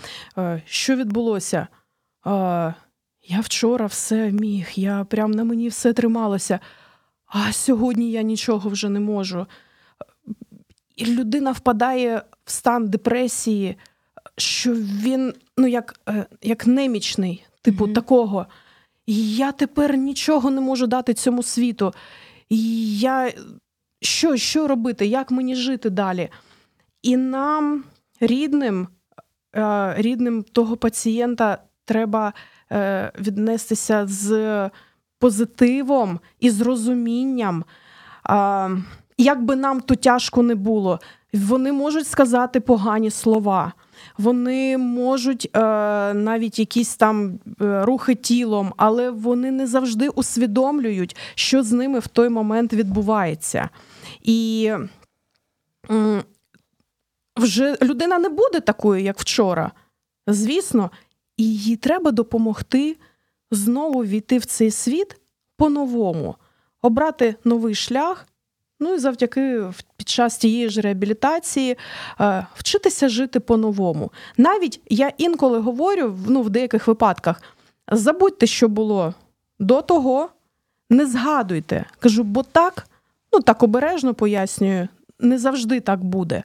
Що 0.66 0.96
відбулося? 0.96 1.68
Я 3.28 3.40
вчора 3.40 3.86
все 3.86 4.32
міг, 4.32 4.68
я 4.76 5.04
прям 5.04 5.32
на 5.32 5.44
мені 5.44 5.68
все 5.68 5.94
трималося, 5.94 6.60
а 7.26 7.54
сьогодні 7.54 8.12
я 8.12 8.22
нічого 8.22 8.70
вже 8.70 8.90
не 8.90 9.00
можу. 9.00 9.48
І 10.96 11.06
людина 11.06 11.52
впадає 11.52 12.24
в 12.46 12.52
стан 12.52 12.88
депресії, 12.88 13.78
що 14.38 14.74
він 14.74 15.34
ну, 15.58 15.68
як 15.68 16.00
е, 16.10 16.26
як 16.42 16.68
немічний, 16.68 17.46
типу 17.62 17.86
mm-hmm. 17.86 17.94
такого. 17.94 18.46
І 19.06 19.36
я 19.36 19.52
тепер 19.52 19.98
нічого 19.98 20.52
не 20.52 20.62
можу 20.62 20.88
дати 20.88 21.14
цьому 21.14 21.44
світу. 21.44 21.94
І 22.50 23.00
я 23.00 23.34
що, 24.02 24.38
що 24.38 24.68
робити, 24.68 25.06
як 25.06 25.32
мені 25.32 25.56
жити 25.56 25.90
далі? 25.90 26.30
І 27.02 27.18
нам, 27.18 27.84
рідним, 28.20 28.88
е, 29.56 29.94
рідним 29.98 30.44
того 30.44 30.78
пацієнта, 30.78 31.58
треба. 31.86 32.34
Е, 32.72 33.12
віднестися 33.20 34.08
з 34.08 34.70
позитивом 35.20 36.20
і 36.40 36.50
з 36.50 36.62
розумінням. 36.62 37.64
Як 39.18 39.44
би 39.44 39.56
нам 39.56 39.82
то 39.82 39.96
тяжко 39.96 40.44
не 40.44 40.56
було, 40.56 41.00
вони 41.34 41.72
можуть 41.72 42.08
сказати 42.08 42.60
погані 42.60 43.12
слова, 43.12 43.74
вони 44.18 44.78
можуть 44.78 45.50
е, 45.54 45.60
навіть 46.14 46.60
якісь 46.60 46.96
там 46.96 47.40
е, 47.62 47.86
рухи 47.86 48.16
тілом, 48.16 48.74
але 48.78 49.10
вони 49.10 49.52
не 49.52 49.68
завжди 49.68 50.10
усвідомлюють, 50.10 51.16
що 51.36 51.64
з 51.64 51.72
ними 51.72 52.00
в 52.00 52.08
той 52.08 52.30
момент 52.30 52.74
відбувається. 52.74 53.70
І 54.22 54.72
е, 55.92 56.24
вже 57.38 57.78
людина 57.82 58.20
не 58.20 58.30
буде 58.30 58.60
такою, 58.60 59.04
як 59.04 59.20
вчора. 59.20 59.72
Звісно, 60.28 60.92
і 61.38 61.56
їй 61.56 61.76
треба 61.76 62.12
допомогти 62.12 62.98
знову 63.52 64.04
війти 64.04 64.38
в 64.38 64.46
цей 64.46 64.72
світ 64.72 65.22
по-новому, 65.58 66.36
обрати 66.82 67.36
новий 67.44 67.76
шлях. 67.76 68.28
Ну 68.80 68.94
і 68.94 69.00
завдяки 69.00 69.64
під 69.98 70.10
час 70.10 70.38
тієї 70.38 70.70
ж 70.70 70.82
реабілітації 70.82 71.78
е, 72.20 72.48
вчитися 72.56 73.10
жити 73.10 73.40
по-новому. 73.40 74.12
Навіть 74.38 74.82
я 74.90 75.12
інколи 75.18 75.60
говорю 75.60 76.20
ну, 76.28 76.42
в 76.42 76.50
деяких 76.50 76.88
випадках: 76.88 77.42
забудьте, 77.92 78.48
що 78.48 78.68
було 78.68 79.14
до 79.60 79.82
того, 79.82 80.30
не 80.90 81.06
згадуйте. 81.06 81.86
Кажу, 82.00 82.24
бо 82.24 82.44
так, 82.44 82.88
ну 83.34 83.42
так 83.42 83.64
обережно 83.64 84.14
пояснюю, 84.14 84.88
не 85.20 85.38
завжди 85.38 85.80
так 85.80 86.04
буде. 86.04 86.44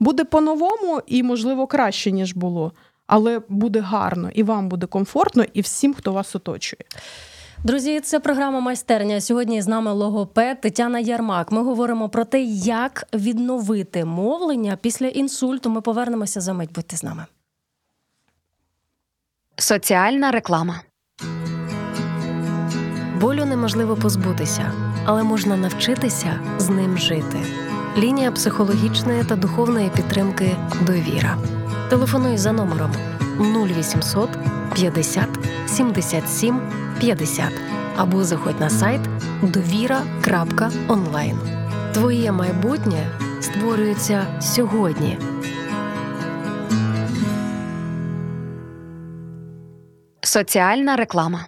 Буде 0.00 0.24
по-новому 0.24 1.02
і, 1.06 1.22
можливо, 1.22 1.66
краще, 1.66 2.10
ніж 2.10 2.34
було 2.34 2.72
але 3.10 3.40
буде 3.48 3.80
гарно 3.80 4.30
і 4.34 4.42
вам 4.42 4.68
буде 4.68 4.86
комфортно, 4.86 5.44
і 5.52 5.60
всім, 5.60 5.94
хто 5.94 6.12
вас 6.12 6.36
оточує. 6.36 6.84
Друзі, 7.64 8.00
це 8.00 8.20
програма 8.20 8.60
майстерня. 8.60 9.20
Сьогодні 9.20 9.62
з 9.62 9.68
нами 9.68 9.92
логопед 9.92 10.60
Тетяна 10.60 10.98
Ярмак. 10.98 11.52
Ми 11.52 11.62
говоримо 11.62 12.08
про 12.08 12.24
те, 12.24 12.42
як 12.42 13.08
відновити 13.14 14.04
мовлення 14.04 14.78
після 14.80 15.06
інсульту. 15.06 15.70
Ми 15.70 15.80
повернемося 15.80 16.40
за 16.40 16.52
мить. 16.52 16.72
Будьте 16.72 16.96
з 16.96 17.02
нами. 17.02 17.26
Соціальна 19.56 20.30
реклама. 20.30 20.80
Болю 23.20 23.44
неможливо 23.44 23.96
позбутися, 23.96 24.72
але 25.04 25.22
можна 25.22 25.56
навчитися 25.56 26.40
з 26.58 26.68
ним 26.68 26.98
жити. 26.98 27.38
Лінія 27.98 28.32
психологічної 28.32 29.24
та 29.24 29.36
духовної 29.36 29.90
підтримки 29.90 30.56
довіра. 30.86 31.59
Телефонуй 31.90 32.36
за 32.36 32.52
номером 32.52 32.92
0800 33.38 34.30
50 34.74 35.28
77 35.66 36.60
50 37.00 37.52
або 37.96 38.24
заходь 38.24 38.60
на 38.60 38.70
сайт 38.70 39.00
довіра.онлайн. 39.42 41.38
Твоє 41.94 42.32
майбутнє 42.32 43.06
створюється 43.40 44.26
сьогодні. 44.40 45.18
Соціальна 50.22 50.96
реклама. 50.96 51.46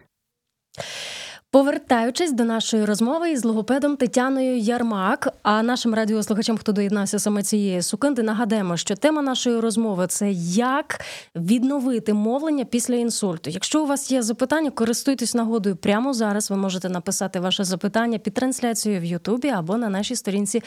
Повертаючись 1.53 2.33
до 2.33 2.45
нашої 2.45 2.85
розмови 2.85 3.31
із 3.31 3.45
логопедом 3.45 3.97
Тетяною 3.97 4.59
Ярмак, 4.59 5.29
а 5.43 5.63
нашим 5.63 5.95
радіослухачам, 5.95 6.59
хто 6.59 6.73
доєднався 6.73 7.19
саме 7.19 7.43
цієї 7.43 7.83
сукенди, 7.83 8.23
нагадаємо, 8.23 8.77
що 8.77 8.97
тема 8.97 9.23
нашої 9.23 9.61
розмови 9.61 10.07
це 10.07 10.31
як 10.55 11.01
відновити 11.37 12.13
мовлення 12.13 12.65
після 12.65 12.95
інсульту. 12.95 13.51
Якщо 13.51 13.83
у 13.83 13.87
вас 13.87 14.13
є 14.13 14.23
запитання, 14.23 14.71
користуйтесь 14.71 15.35
нагодою 15.35 15.77
прямо 15.77 16.15
зараз. 16.15 16.51
Ви 16.51 16.57
можете 16.57 16.89
написати 16.89 17.41
ваше 17.41 17.65
запитання 17.65 18.19
під 18.19 18.35
трансляцією 18.35 19.01
в 19.01 19.05
Ютубі 19.05 19.49
або 19.49 19.77
на 19.77 19.89
нашій 19.89 20.17
сторінці 20.17 20.63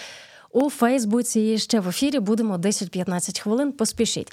у 0.56 0.70
Фейсбуці 0.70 1.40
і 1.42 1.58
ще 1.58 1.80
в 1.80 1.90
ефірі 1.90 2.20
будемо 2.20 2.58
10-15 2.58 3.42
хвилин. 3.42 3.72
Поспішіть. 3.72 4.32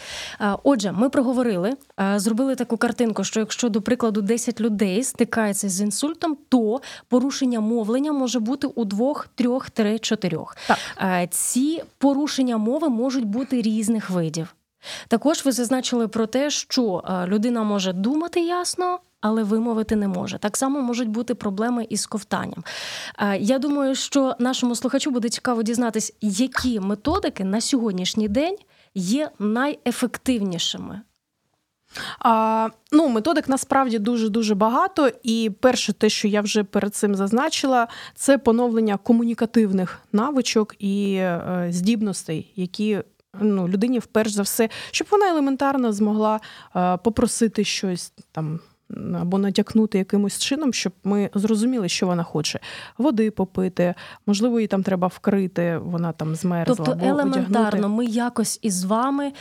Отже, 0.62 0.92
ми 0.92 1.08
проговорили, 1.08 1.72
зробили 2.16 2.54
таку 2.54 2.76
картинку, 2.76 3.24
що 3.24 3.40
якщо, 3.40 3.68
до 3.68 3.82
прикладу, 3.82 4.22
10 4.22 4.60
людей 4.60 5.04
стикаються 5.04 5.68
з 5.68 5.80
інсультом, 5.80 6.36
то 6.48 6.80
порушення 7.08 7.60
мовлення 7.60 8.12
може 8.12 8.40
бути 8.40 8.66
у 8.66 8.84
двох, 8.84 9.28
трьох, 9.34 9.70
три, 9.70 9.98
чотирьох. 9.98 10.56
Так. 10.66 10.78
Ці 11.30 11.82
порушення 11.98 12.56
мови 12.56 12.88
можуть 12.88 13.24
бути 13.24 13.62
різних 13.62 14.10
видів. 14.10 14.54
Також 15.08 15.44
ви 15.44 15.52
зазначили 15.52 16.08
про 16.08 16.26
те, 16.26 16.50
що 16.50 17.04
людина 17.28 17.62
може 17.62 17.92
думати 17.92 18.40
ясно 18.40 18.98
але 19.22 19.42
вимовити 19.42 19.96
не 19.96 20.08
може. 20.08 20.38
Так 20.38 20.56
само 20.56 20.80
можуть 20.80 21.08
бути 21.08 21.34
проблеми 21.34 21.86
із 21.90 22.06
ковтанням. 22.06 22.64
Е, 23.18 23.38
я 23.38 23.58
думаю, 23.58 23.94
що 23.94 24.36
нашому 24.38 24.74
слухачу 24.74 25.10
буде 25.10 25.28
цікаво 25.28 25.62
дізнатись, 25.62 26.12
які 26.20 26.80
методики 26.80 27.44
на 27.44 27.60
сьогоднішній 27.60 28.28
день 28.28 28.56
є 28.94 29.30
найефективнішими. 29.38 31.00
А, 32.18 32.68
Ну, 32.94 33.08
методик 33.08 33.48
насправді 33.48 33.98
дуже 33.98 34.28
дуже 34.28 34.54
багато. 34.54 35.10
І 35.22 35.50
перше, 35.60 35.92
те, 35.92 36.08
що 36.08 36.28
я 36.28 36.40
вже 36.40 36.64
перед 36.64 36.94
цим 36.94 37.14
зазначила, 37.14 37.88
це 38.14 38.38
поновлення 38.38 38.96
комунікативних 38.96 39.98
навичок 40.12 40.74
і 40.78 41.14
е, 41.14 41.66
здібностей, 41.70 42.52
які 42.56 43.00
ну, 43.40 43.68
людині, 43.68 43.98
вперше 43.98 44.34
за 44.34 44.42
все, 44.42 44.68
щоб 44.90 45.08
вона 45.10 45.28
елементарно 45.28 45.92
змогла 45.92 46.40
е, 46.76 46.96
попросити 46.96 47.64
щось 47.64 48.12
там 48.32 48.60
або 49.20 49.38
натякнути 49.38 49.98
якимось 49.98 50.38
чином, 50.38 50.72
щоб 50.72 50.92
ми 51.04 51.30
зрозуміли, 51.34 51.88
що 51.88 52.06
вона 52.06 52.22
хоче. 52.22 52.60
Води 52.98 53.30
попити, 53.30 53.94
можливо, 54.26 54.60
їй 54.60 54.66
там 54.66 54.82
треба 54.82 55.08
вкрити, 55.08 55.78
вона 55.84 56.12
там 56.12 56.36
змерзла. 56.36 56.76
Тобто 56.76 56.92
або 56.92 57.06
елементарно, 57.06 57.68
одягнути. 57.68 57.88
ми 57.88 58.04
якось 58.04 58.58
із 58.62 58.84
вами, 58.84 59.32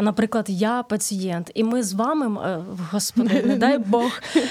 наприклад, 0.00 0.44
я 0.48 0.82
пацієнт, 0.82 1.50
і 1.54 1.64
ми 1.64 1.82
з 1.82 1.92
вами, 1.92 2.40
е, 2.46 2.58
господи, 2.90 3.42
не 3.46 3.56
дай 3.66 3.78
Бог, 3.78 4.10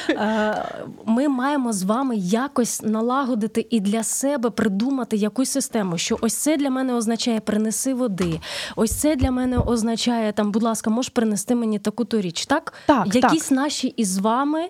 е, 0.09 0.65
ми 1.05 1.27
маємо 1.27 1.73
з 1.73 1.83
вами 1.83 2.15
якось 2.17 2.81
налагодити 2.81 3.67
і 3.69 3.79
для 3.79 4.03
себе 4.03 4.49
придумати 4.49 5.17
якусь 5.17 5.49
систему, 5.49 5.97
що 5.97 6.17
ось 6.21 6.33
це 6.33 6.57
для 6.57 6.69
мене 6.69 6.93
означає 6.93 7.39
принеси 7.39 7.93
води, 7.93 8.39
ось 8.75 8.91
це 8.91 9.15
для 9.15 9.31
мене 9.31 9.57
означає 9.57 10.31
там, 10.31 10.51
будь 10.51 10.63
ласка, 10.63 10.89
можеш 10.89 11.09
принести 11.09 11.55
мені 11.55 11.79
таку 11.79 12.05
то 12.05 12.21
річ. 12.21 12.45
Так, 12.45 12.73
так 12.85 13.15
якісь 13.15 13.49
так. 13.49 13.57
наші 13.57 13.87
із 13.87 14.17
вами 14.17 14.44
вами 14.45 14.69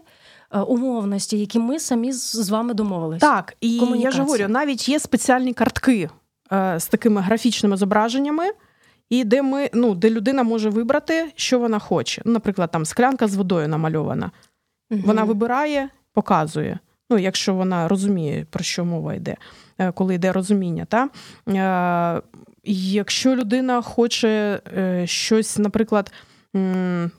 е, 0.51 0.59
умовності, 0.59 1.39
які 1.39 1.59
ми 1.59 1.79
самі 1.79 2.11
з 2.13 2.49
вами 2.49 2.73
домовились. 2.73 3.21
Так, 3.21 3.55
і 3.61 3.77
я 3.77 4.11
ж 4.11 4.21
говорю, 4.21 4.47
навіть 4.47 4.89
є 4.89 4.99
спеціальні 4.99 5.53
картки 5.53 6.09
е, 6.51 6.79
з 6.79 6.87
такими 6.87 7.21
графічними 7.21 7.77
зображеннями, 7.77 8.43
і 9.09 9.23
де 9.23 9.41
ми, 9.41 9.69
ну, 9.73 9.95
де 9.95 10.09
людина 10.09 10.43
може 10.43 10.69
вибрати, 10.69 11.31
що 11.35 11.59
вона 11.59 11.79
хоче. 11.79 12.21
Ну, 12.25 12.31
наприклад, 12.31 12.71
там 12.71 12.85
склянка 12.85 13.27
з 13.27 13.35
водою 13.35 13.67
намальована. 13.67 14.31
Мгм. 14.89 15.01
Вона 15.05 15.23
вибирає, 15.23 15.89
показує. 16.13 16.79
Ну, 17.09 17.17
якщо 17.17 17.53
вона 17.53 17.87
розуміє, 17.87 18.45
про 18.49 18.63
що 18.63 18.85
мова 18.85 19.13
йде, 19.13 19.35
е, 19.77 19.91
коли 19.91 20.15
йде 20.15 20.31
розуміння. 20.31 20.85
Та? 20.85 21.09
Е, 21.49 22.21
Якщо 22.67 23.35
людина 23.35 23.81
хоче 23.81 24.61
е, 24.77 25.07
щось, 25.07 25.57
наприклад, 25.57 26.11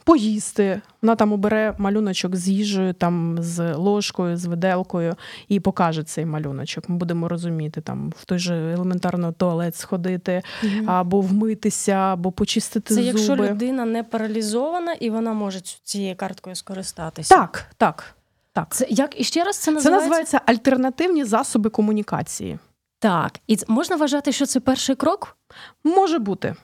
поїсти, 0.05 0.81
вона 1.03 1.17
там 1.17 1.33
обере 1.33 1.75
малюночок 1.79 2.37
з 2.37 2.49
їжею, 2.49 2.95
там, 2.95 3.37
з 3.41 3.75
ложкою, 3.75 4.37
з 4.37 4.45
виделкою 4.45 5.15
і 5.49 5.61
покаже 5.61 6.03
цей 6.03 6.27
малюночок. 6.27 6.89
Ми 6.89 6.97
будемо 6.97 7.29
розуміти, 7.29 7.81
там 7.81 8.13
в 8.19 8.25
той 8.25 8.39
же 8.39 8.73
елементарно 8.73 9.33
туалет 9.33 9.77
сходити, 9.77 10.43
або 10.87 11.21
вмитися, 11.21 11.93
або 11.93 12.33
почистити 12.33 12.89
Це 12.89 12.95
зуби. 12.95 13.07
якщо 13.07 13.37
людина 13.37 13.85
не 13.85 14.03
паралізована 14.03 14.93
і 14.93 15.11
вона 15.11 15.33
може 15.33 15.61
цією 15.61 16.17
карткою 16.17 16.57
скористатися. 16.57 17.35
Так, 17.35 17.67
так. 17.77 18.15
так. 18.53 18.75
Це 18.75 18.87
як 18.91 19.21
і 19.21 19.25
ще 19.25 19.45
раз 19.45 19.57
це 19.57 19.65
Це 19.65 19.71
називається? 19.71 20.09
називається 20.09 20.41
альтернативні 20.47 21.25
засоби 21.25 21.71
комунікації. 21.71 22.59
Так. 22.99 23.41
І 23.47 23.59
можна 23.69 23.97
вважати, 23.97 24.33
що 24.33 24.47
це 24.47 24.61
перший 24.61 24.97
крок? 24.97 25.37
Може 25.85 26.19
бути. 26.19 26.55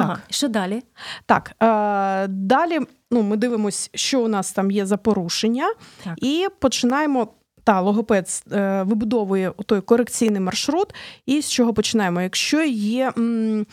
Ага, 0.00 0.14
Так. 0.14 0.22
що 0.30 0.48
далі? 0.48 0.82
Так, 1.26 1.52
е, 1.62 2.26
далі 2.28 2.78
ну, 3.10 3.22
ми 3.22 3.36
дивимося, 3.36 3.90
що 3.94 4.20
у 4.24 4.28
нас 4.28 4.52
там 4.52 4.70
є 4.70 4.86
за 4.86 4.96
порушення, 4.96 5.74
Так. 6.04 6.14
і 6.24 6.46
починаємо. 6.58 7.28
Та 7.64 7.80
логопед 7.80 8.42
е, 8.52 8.82
вибудовує 8.82 9.52
той 9.66 9.80
корекційний 9.80 10.40
маршрут. 10.40 10.94
І 11.26 11.42
з 11.42 11.50
чого 11.50 11.74
починаємо? 11.74 12.20
Якщо 12.20 12.62
є 12.64 13.12
м, 13.18 13.66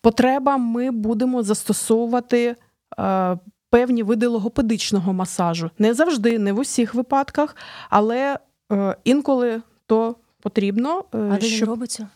потреба, 0.00 0.56
ми 0.56 0.90
будемо 0.90 1.42
застосовувати 1.42 2.56
е, 2.98 3.38
певні 3.70 4.02
види 4.02 4.26
логопедичного 4.26 5.12
масажу. 5.12 5.70
Не 5.78 5.94
завжди, 5.94 6.38
не 6.38 6.52
в 6.52 6.58
усіх 6.58 6.94
випадках, 6.94 7.56
але 7.90 8.38
е, 8.72 8.96
інколи 9.04 9.62
то 9.86 10.16
потрібно, 10.42 11.04
е, 11.14 11.18
А 11.18 11.36
де 11.36 11.48
він 11.48 11.64
робиться? 11.64 12.08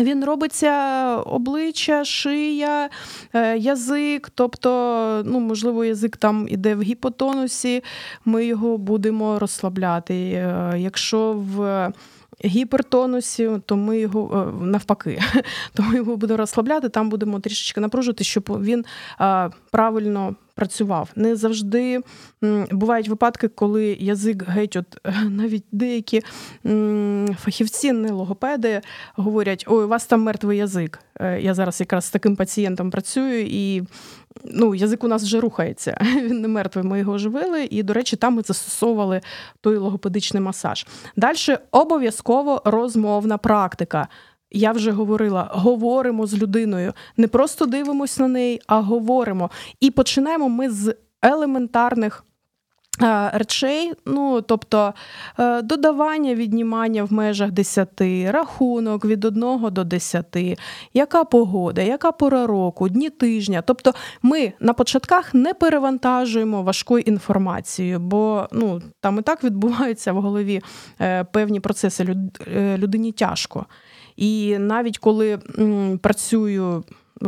Він 0.00 0.24
робиться 0.24 0.72
обличчя, 1.16 2.04
шия, 2.04 2.90
е, 3.34 3.58
язик. 3.58 4.30
Тобто, 4.34 5.22
ну, 5.24 5.40
можливо, 5.40 5.84
язик 5.84 6.16
там 6.16 6.46
іде 6.50 6.74
в 6.74 6.82
гіпотонусі, 6.82 7.82
ми 8.24 8.46
його 8.46 8.78
будемо 8.78 9.38
розслабляти. 9.38 10.14
Е, 10.14 10.74
Якщо 10.76 11.32
в 11.32 11.90
гіпертонусі, 12.44 13.50
то 13.66 13.76
ми 13.76 13.98
його 13.98 14.52
е, 14.62 14.64
навпаки, 14.64 15.20
то 15.74 15.82
ми 15.82 15.96
його 15.96 16.16
будемо 16.16 16.38
розслабляти, 16.38 16.88
там 16.88 17.08
будемо 17.08 17.40
трішечки 17.40 17.80
напружувати, 17.80 18.24
щоб 18.24 18.62
він 18.62 18.84
е, 19.20 19.50
правильно 19.70 20.34
працював. 20.56 21.10
Не 21.16 21.36
завжди 21.36 22.00
бувають 22.70 23.08
випадки, 23.08 23.48
коли 23.48 23.96
язик 24.00 24.44
геть, 24.48 24.76
от 24.76 24.86
е, 25.04 25.14
навіть 25.30 25.64
деякі 25.72 26.22
фахівці, 27.38 27.92
не 27.92 28.12
логопеди, 28.12 28.80
говорять: 29.14 29.64
ой, 29.68 29.84
у 29.84 29.88
вас 29.88 30.06
там 30.06 30.22
мертвий 30.22 30.58
язик. 30.58 31.00
Е, 31.20 31.40
Я 31.40 31.54
зараз 31.54 31.80
якраз 31.80 32.04
з 32.04 32.10
таким 32.10 32.36
пацієнтом 32.36 32.90
працюю, 32.90 33.46
і 33.46 33.82
ну, 34.44 34.74
язик 34.74 35.04
у 35.04 35.08
нас 35.08 35.22
вже 35.22 35.40
рухається. 35.40 35.98
Він 36.16 36.40
не 36.40 36.48
мертвий, 36.48 36.84
ми 36.84 36.98
його 36.98 37.12
оживили. 37.12 37.64
І, 37.70 37.82
до 37.82 37.92
речі, 37.92 38.16
там 38.16 38.34
ми 38.34 38.42
застосовували 38.42 39.20
той 39.60 39.76
логопедичний 39.76 40.42
масаж. 40.42 40.86
Далі 41.16 41.58
обов'язково 41.70 42.62
розмовна 42.64 43.38
практика. 43.38 44.08
Я 44.50 44.72
вже 44.72 44.90
говорила, 44.90 45.50
говоримо 45.52 46.26
з 46.26 46.34
людиною, 46.34 46.92
не 47.16 47.28
просто 47.28 47.66
дивимося 47.66 48.22
на 48.22 48.28
неї, 48.28 48.60
а 48.66 48.80
говоримо. 48.80 49.50
І 49.80 49.90
починаємо 49.90 50.48
ми 50.48 50.70
з 50.70 50.94
елементарних 51.22 52.24
е, 53.02 53.30
речей, 53.34 53.92
ну 54.06 54.42
тобто 54.42 54.94
е, 55.38 55.62
додавання, 55.62 56.34
віднімання 56.34 57.04
в 57.04 57.12
межах 57.12 57.50
10, 57.50 57.88
рахунок 58.26 59.04
від 59.04 59.24
1 59.24 59.58
до 59.72 59.84
10, 59.84 60.36
яка 60.94 61.24
погода, 61.24 61.82
яка 61.82 62.12
пора 62.12 62.46
року, 62.46 62.88
дні 62.88 63.10
тижня. 63.10 63.62
Тобто 63.62 63.94
ми 64.22 64.52
на 64.60 64.72
початках 64.72 65.34
не 65.34 65.54
перевантажуємо 65.54 66.62
важкою 66.62 67.04
інформацією, 67.06 68.00
бо 68.00 68.48
ну, 68.52 68.82
там 69.00 69.18
і 69.18 69.22
так 69.22 69.44
відбуваються 69.44 70.12
в 70.12 70.20
голові 70.20 70.62
е, 71.00 71.24
певні 71.24 71.60
процеси. 71.60 72.16
Людині 72.76 73.12
тяжко. 73.12 73.66
І 74.16 74.58
навіть 74.58 74.98
коли 74.98 75.38
працюю, 76.02 76.84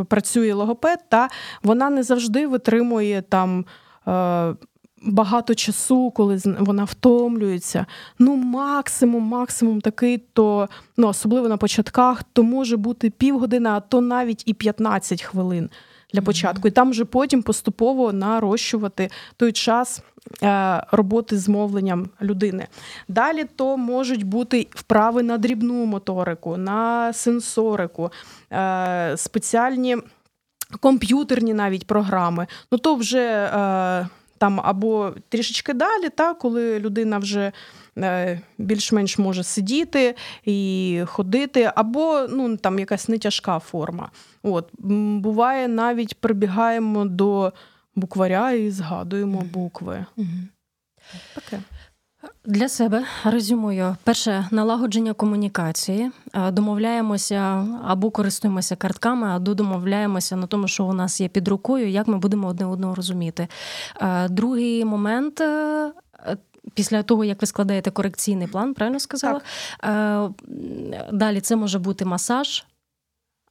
працює 0.07 0.53
логопед, 0.53 0.99
та 1.09 1.29
вона 1.63 1.89
не 1.89 2.03
завжди 2.03 2.47
витримує 2.47 3.21
там. 3.21 3.65
Е, 4.07 4.55
Багато 5.03 5.55
часу, 5.55 6.11
коли 6.11 6.39
вона 6.59 6.83
втомлюється. 6.83 7.85
Ну, 8.19 8.35
максимум, 8.35 9.23
максимум 9.23 9.81
такий, 9.81 10.17
то 10.17 10.69
ну, 10.97 11.07
особливо 11.07 11.47
на 11.47 11.57
початках, 11.57 12.23
то 12.33 12.43
може 12.43 12.77
бути 12.77 13.09
півгодини, 13.09 13.69
а 13.69 13.79
то 13.79 14.01
навіть 14.01 14.43
і 14.45 14.53
15 14.53 15.21
хвилин 15.21 15.69
для 16.13 16.21
початку. 16.21 16.67
І 16.67 16.71
там 16.71 16.91
вже 16.91 17.05
потім 17.05 17.43
поступово 17.43 18.13
нарощувати 18.13 19.09
той 19.37 19.51
час 19.51 20.01
е, 20.43 20.83
роботи 20.91 21.37
з 21.37 21.49
мовленням 21.49 22.09
людини. 22.21 22.67
Далі 23.07 23.45
то 23.55 23.77
можуть 23.77 24.23
бути 24.23 24.67
вправи 24.71 25.23
на 25.23 25.37
дрібну 25.37 25.85
моторику, 25.85 26.57
на 26.57 27.13
сенсорику, 27.13 28.11
е, 28.51 29.13
спеціальні 29.17 29.97
комп'ютерні 30.79 31.53
навіть 31.53 31.87
програми. 31.87 32.47
Ну 32.71 32.77
то 32.77 32.95
вже 32.95 33.51
е, 33.53 34.07
там 34.37 34.61
або 34.63 35.13
трішечки 35.29 35.73
далі, 35.73 36.09
та, 36.09 36.33
коли 36.33 36.79
людина 36.79 37.17
вже. 37.17 37.51
Е, 38.03 38.41
Більш-менш 38.57 39.17
може 39.17 39.43
сидіти 39.43 40.15
і 40.45 41.01
ходити, 41.05 41.71
або 41.75 42.27
ну 42.29 42.57
там 42.57 42.79
якась 42.79 43.09
нетяжка 43.09 43.59
форма. 43.59 44.11
От 44.43 44.69
буває, 45.19 45.67
навіть 45.67 46.19
прибігаємо 46.19 47.05
до 47.05 47.53
букваря 47.95 48.51
і 48.51 48.69
згадуємо 48.71 49.41
букви. 49.53 50.05
Таке. 51.35 51.59
Для 52.45 52.69
себе 52.69 53.05
резюмую. 53.23 53.95
Перше 54.03 54.47
налагодження 54.51 55.13
комунікації. 55.13 56.11
Е, 56.33 56.51
Домовляємося 56.51 57.67
або 57.83 58.11
користуємося 58.11 58.75
картками, 58.75 59.27
або 59.27 59.53
домовляємося 59.53 60.35
на 60.35 60.47
тому, 60.47 60.67
що 60.67 60.85
у 60.85 60.93
нас 60.93 61.21
є 61.21 61.27
під 61.27 61.47
рукою, 61.47 61.89
як 61.89 62.07
ми 62.07 62.17
будемо 62.17 62.47
одне 62.47 62.65
одного 62.65 62.95
розуміти. 62.95 63.47
Е, 64.01 64.29
Другий 64.29 64.85
момент. 64.85 65.41
Після 66.73 67.03
того, 67.03 67.23
як 67.23 67.41
ви 67.41 67.47
складаєте 67.47 67.91
корекційний 67.91 68.47
план, 68.47 68.73
правильно 68.73 68.99
сказала? 68.99 69.41
Е, 69.83 70.29
Далі 71.11 71.41
це 71.41 71.55
може 71.55 71.79
бути 71.79 72.05
масаж 72.05 72.65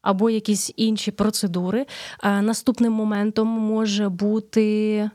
або 0.02 0.30
якісь 0.30 0.72
інші 0.76 1.10
процедури. 1.10 1.86
Е, 2.24 2.42
Наступним 2.42 2.92
моментом 2.92 3.48
може 3.48 4.08
бути. 4.08 5.10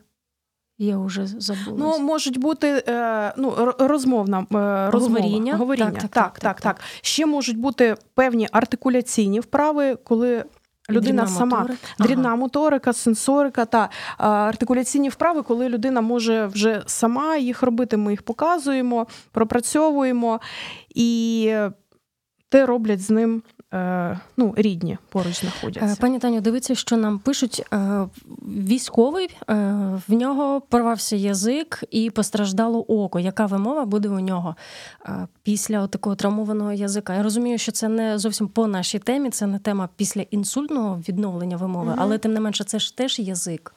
Я 0.78 0.98
вже 0.98 1.28
забула. 1.28 1.78
Ну, 1.78 2.00
можуть 2.00 2.40
бути 2.40 2.84
е, 2.88 3.34
ну, 3.38 3.74
розмовна 3.80 4.46
розмова. 4.92 5.20
Говоріння. 5.22 5.56
Говоріння. 5.56 5.92
Так, 5.92 6.02
Так 6.02 6.12
так, 6.12 6.24
так, 6.24 6.40
так, 6.40 6.62
так, 6.62 6.76
так, 6.78 6.82
Ще 7.02 7.26
можуть 7.26 7.58
бути 7.58 7.96
певні 8.14 8.48
артикуляційні 8.52 9.40
вправи, 9.40 9.96
коли 9.96 10.44
людина 10.90 11.24
Дрібна 11.24 11.40
сама 11.40 11.60
моторика. 11.60 11.88
дрібна 12.00 12.28
Ага. 12.28 12.36
моторика, 12.36 12.94
сенсорика 12.94 13.66
та 13.66 13.90
артикуляційні 14.18 15.10
вправи, 15.10 15.42
коли 15.44 15.70
людина 15.70 16.02
може 16.02 16.46
вже 16.46 16.84
сама 16.86 17.38
їх 17.38 17.64
робити. 17.64 17.98
Ми 17.98 18.12
їх 18.12 18.22
показуємо, 18.22 19.08
пропрацьовуємо, 19.32 20.40
і 20.96 21.54
те 22.50 22.66
роблять 22.66 23.02
з 23.02 23.10
ним. 23.10 23.44
Е, 23.74 24.20
Ну, 24.38 24.54
рідні 24.58 24.98
поруч 25.10 25.38
Е, 25.38 25.40
знаходяться. 25.42 26.02
Пані 26.02 26.20
Таню, 26.20 26.42
дивіться, 26.42 26.76
що 26.76 26.98
нам 26.98 27.20
пишуть. 27.20 27.66
Е, 27.74 28.08
Військовий 28.48 29.30
е, 29.50 29.54
в 30.08 30.14
нього 30.14 30.62
порвався 30.62 31.16
язик 31.16 31.84
і 31.92 32.10
постраждало 32.10 32.80
око. 32.82 33.20
Яка 33.20 33.46
вимова 33.46 33.86
буде 33.86 34.10
у 34.10 34.20
нього 34.20 34.56
е, 35.06 35.28
після 35.44 35.88
такого 35.88 36.16
травмованого 36.16 36.74
язика? 36.74 37.16
Я 37.16 37.24
розумію, 37.24 37.58
що 37.58 37.72
це 37.72 37.90
не 37.90 38.20
зовсім 38.20 38.48
по 38.48 38.68
нашій 38.68 39.00
темі, 39.00 39.30
це 39.30 39.48
не 39.48 39.60
тема 39.60 39.90
після 39.96 40.22
інсультного 40.22 41.02
відновлення 41.10 41.58
вимови, 41.58 41.90
Мгм. 41.92 42.00
але 42.00 42.18
тим 42.18 42.34
не 42.34 42.40
менше, 42.40 42.64
це 42.64 42.80
ж 42.80 42.98
теж 42.98 43.20
язик. 43.20 43.74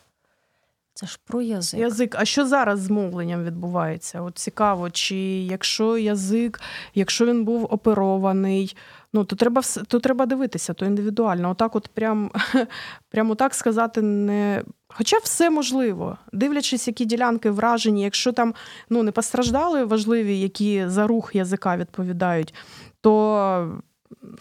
Це 0.94 1.06
ж 1.06 1.18
про 1.26 1.42
язик. 1.42 1.80
Язик. 1.80 2.16
А 2.18 2.24
що 2.24 2.46
зараз 2.46 2.80
з 2.80 2.90
мовленням 2.90 3.44
відбувається? 3.44 4.22
От 4.22 4.38
цікаво, 4.38 4.90
чи 4.90 5.16
якщо 5.42 5.98
язик, 5.98 6.60
якщо 6.94 7.26
він 7.26 7.44
був 7.44 7.66
оперований, 7.70 8.76
Ну, 9.16 9.24
то 9.24 9.36
треба 9.36 9.62
то 9.88 10.00
треба 10.00 10.26
дивитися, 10.26 10.74
то 10.74 10.86
індивідуально. 10.86 11.50
Отак, 11.50 11.76
от 11.76 11.88
прям, 11.88 12.30
прямо 13.10 13.34
так 13.34 13.54
сказати 13.54 14.02
не. 14.02 14.62
Хоча 14.88 15.16
все 15.22 15.50
можливо, 15.50 16.18
дивлячись, 16.32 16.86
які 16.88 17.04
ділянки 17.04 17.50
вражені, 17.50 18.02
якщо 18.02 18.32
там 18.32 18.54
ну, 18.90 19.02
не 19.02 19.12
постраждали 19.12 19.84
важливі, 19.84 20.40
які 20.40 20.88
за 20.88 21.06
рух 21.06 21.34
язика 21.34 21.76
відповідають, 21.76 22.54
то 23.00 23.80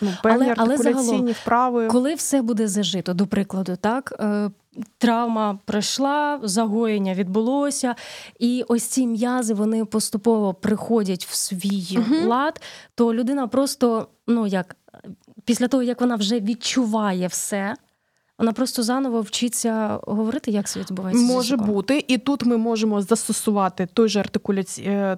ну, 0.02 0.12
певні 0.24 0.46
Але- 0.46 0.54
але 0.58 0.74
артикуляційні 0.74 1.06
загалом, 1.06 1.32
вправи. 1.32 1.88
Коли 1.88 2.16
все 2.16 2.42
буде 2.42 2.68
зажито, 2.68 3.14
до 3.14 3.28
прикладу, 3.28 3.76
так 3.76 4.14
е, 4.20 4.50
травма 4.98 5.60
пройшла, 5.66 6.40
загоєння 6.44 7.14
відбулося, 7.14 7.96
і 8.40 8.64
ось 8.68 8.84
ці 8.84 9.08
м'язи 9.08 9.54
вони 9.54 9.86
поступово 9.86 10.54
приходять 10.54 11.26
в 11.26 11.36
свій 11.36 11.98
Мгм. 11.98 12.28
лад, 12.28 12.62
то 12.96 13.14
людина 13.14 13.48
просто, 13.48 14.08
ну 14.28 14.48
як 14.48 14.76
після 15.46 15.68
того, 15.68 15.84
як 15.84 16.02
вона 16.02 16.16
вже 16.16 16.40
відчуває 16.40 17.28
все. 17.28 17.76
Вона 18.38 18.54
просто 18.54 18.84
заново 18.84 19.22
вчиться 19.22 20.00
говорити, 20.04 20.52
як 20.52 20.68
це 20.68 20.80
відбувається. 20.80 21.26
Може 21.26 21.58
бути, 21.58 22.06
і 22.08 22.18
тут 22.18 22.46
ми 22.46 22.58
можемо 22.58 23.02
застосувати 23.02 23.88
той 23.94 24.10
же 24.10 24.20
артикуляці... 24.20 24.82
е, 24.82 25.18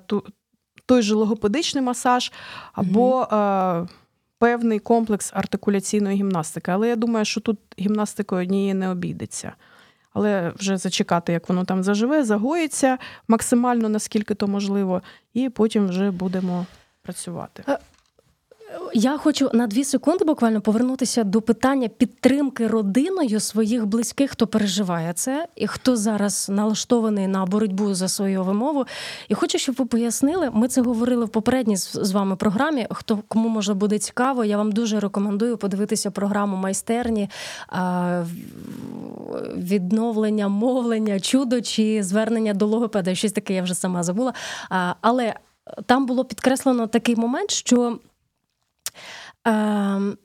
той 0.86 1.02
же 1.02 1.16
логопедичний 1.16 1.84
масаж 1.84 2.32
або 2.74 3.22
е, 3.22 3.88
певний 4.40 4.80
комплекс 4.80 5.32
артикуляційної 5.34 6.18
гімнастики. 6.18 6.72
Але 6.72 6.90
я 6.90 6.96
думаю, 6.96 7.26
що 7.26 7.42
тут 7.42 7.60
гімнастикою 7.80 8.42
однієї 8.42 8.74
не 8.74 8.90
обійдеться. 8.90 9.54
Але 10.14 10.50
вже 10.56 10.78
зачекати, 10.78 11.34
як 11.34 11.50
воно 11.50 11.66
там 11.66 11.84
заживе, 11.84 12.24
загоїться 12.24 12.98
максимально 13.28 13.90
наскільки 13.90 14.34
то 14.34 14.48
можливо, 14.48 15.02
і 15.34 15.50
потім 15.50 15.88
вже 15.88 16.12
будемо 16.12 16.66
працювати. 17.02 17.64
Я 18.94 19.18
хочу 19.18 19.50
на 19.54 19.68
дві 19.68 19.84
секунди 19.84 20.26
буквально 20.26 20.62
повернутися 20.62 21.24
до 21.24 21.42
питання 21.42 21.88
підтримки 21.88 22.68
родиною 22.68 23.40
своїх 23.40 23.86
близьких, 23.86 24.32
хто 24.32 24.48
переживає 24.48 25.14
це, 25.14 25.48
і 25.56 25.68
хто 25.68 25.96
зараз 25.96 26.50
налаштований 26.50 27.28
на 27.28 27.46
боротьбу 27.46 27.94
за 27.94 28.08
свою 28.08 28.44
вимову. 28.44 28.86
І 29.30 29.34
хочу, 29.34 29.58
щоб 29.58 29.76
ви 29.76 29.86
пояснили. 29.86 30.50
Ми 30.54 30.68
це 30.68 30.82
говорили 30.82 31.26
в 31.26 31.30
попередній 31.30 31.78
з 31.78 32.12
вами 32.12 32.36
програмі. 32.36 32.88
Хто 32.92 33.20
кому 33.28 33.50
може 33.50 33.74
буде 33.74 34.00
цікаво, 34.00 34.46
я 34.46 34.58
вам 34.58 34.72
дуже 34.72 35.00
рекомендую 35.00 35.58
подивитися 35.58 36.12
програму 36.12 36.58
майстерні 36.58 37.30
відновлення, 39.58 40.48
мовлення, 40.48 41.20
чудо 41.20 41.62
чи 41.62 42.04
звернення 42.04 42.54
до 42.54 42.66
логопеда. 42.66 43.16
Щось 43.16 43.32
таке 43.32 43.54
я 43.54 43.64
вже 43.64 43.74
сама 43.74 44.04
забула. 44.04 44.34
Але 45.02 45.34
там 45.86 46.06
було 46.06 46.26
підкреслено 46.26 46.88
такий 46.88 47.16
момент, 47.16 47.52
що. 47.52 48.00
Ем, 49.48 50.18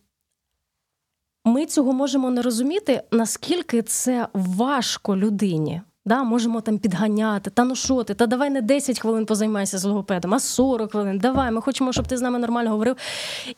Ми 1.45 1.67
цього 1.67 1.93
можемо 1.93 2.31
не 2.31 2.43
розуміти, 2.43 3.03
наскільки 3.11 3.83
це 3.83 4.29
важко 4.35 5.17
людині. 5.17 5.83
Да, 6.05 6.23
можемо 6.23 6.61
там 6.61 6.79
підганяти, 6.79 7.51
та 7.51 7.65
ну 7.65 7.75
що 7.77 8.05
ти, 8.05 8.15
та 8.15 8.27
давай 8.27 8.51
не 8.51 8.63
10 8.63 9.01
хвилин 9.01 9.27
позаймайся 9.27 9.79
з 9.79 9.85
логопедом, 9.85 10.35
а 10.35 10.41
40 10.41 10.93
хвилин. 10.93 11.19
Давай, 11.19 11.51
ми 11.51 11.61
хочемо, 11.61 11.93
щоб 11.93 12.07
ти 12.07 12.17
з 12.17 12.21
нами 12.21 12.39
нормально 12.39 12.71
говорив. 12.71 12.97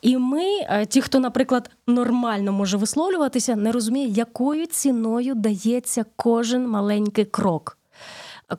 І 0.02 0.16
ми, 0.16 0.44
е, 0.44 0.86
ті, 0.86 1.00
хто, 1.00 1.20
наприклад, 1.20 1.70
нормально 1.86 2.52
може 2.52 2.76
висловлюватися, 2.76 3.56
не 3.56 3.72
розуміє, 3.72 4.08
якою 4.08 4.66
ціною 4.66 5.34
дається 5.34 6.04
кожен 6.16 6.68
маленький 6.68 7.24
крок. 7.24 7.78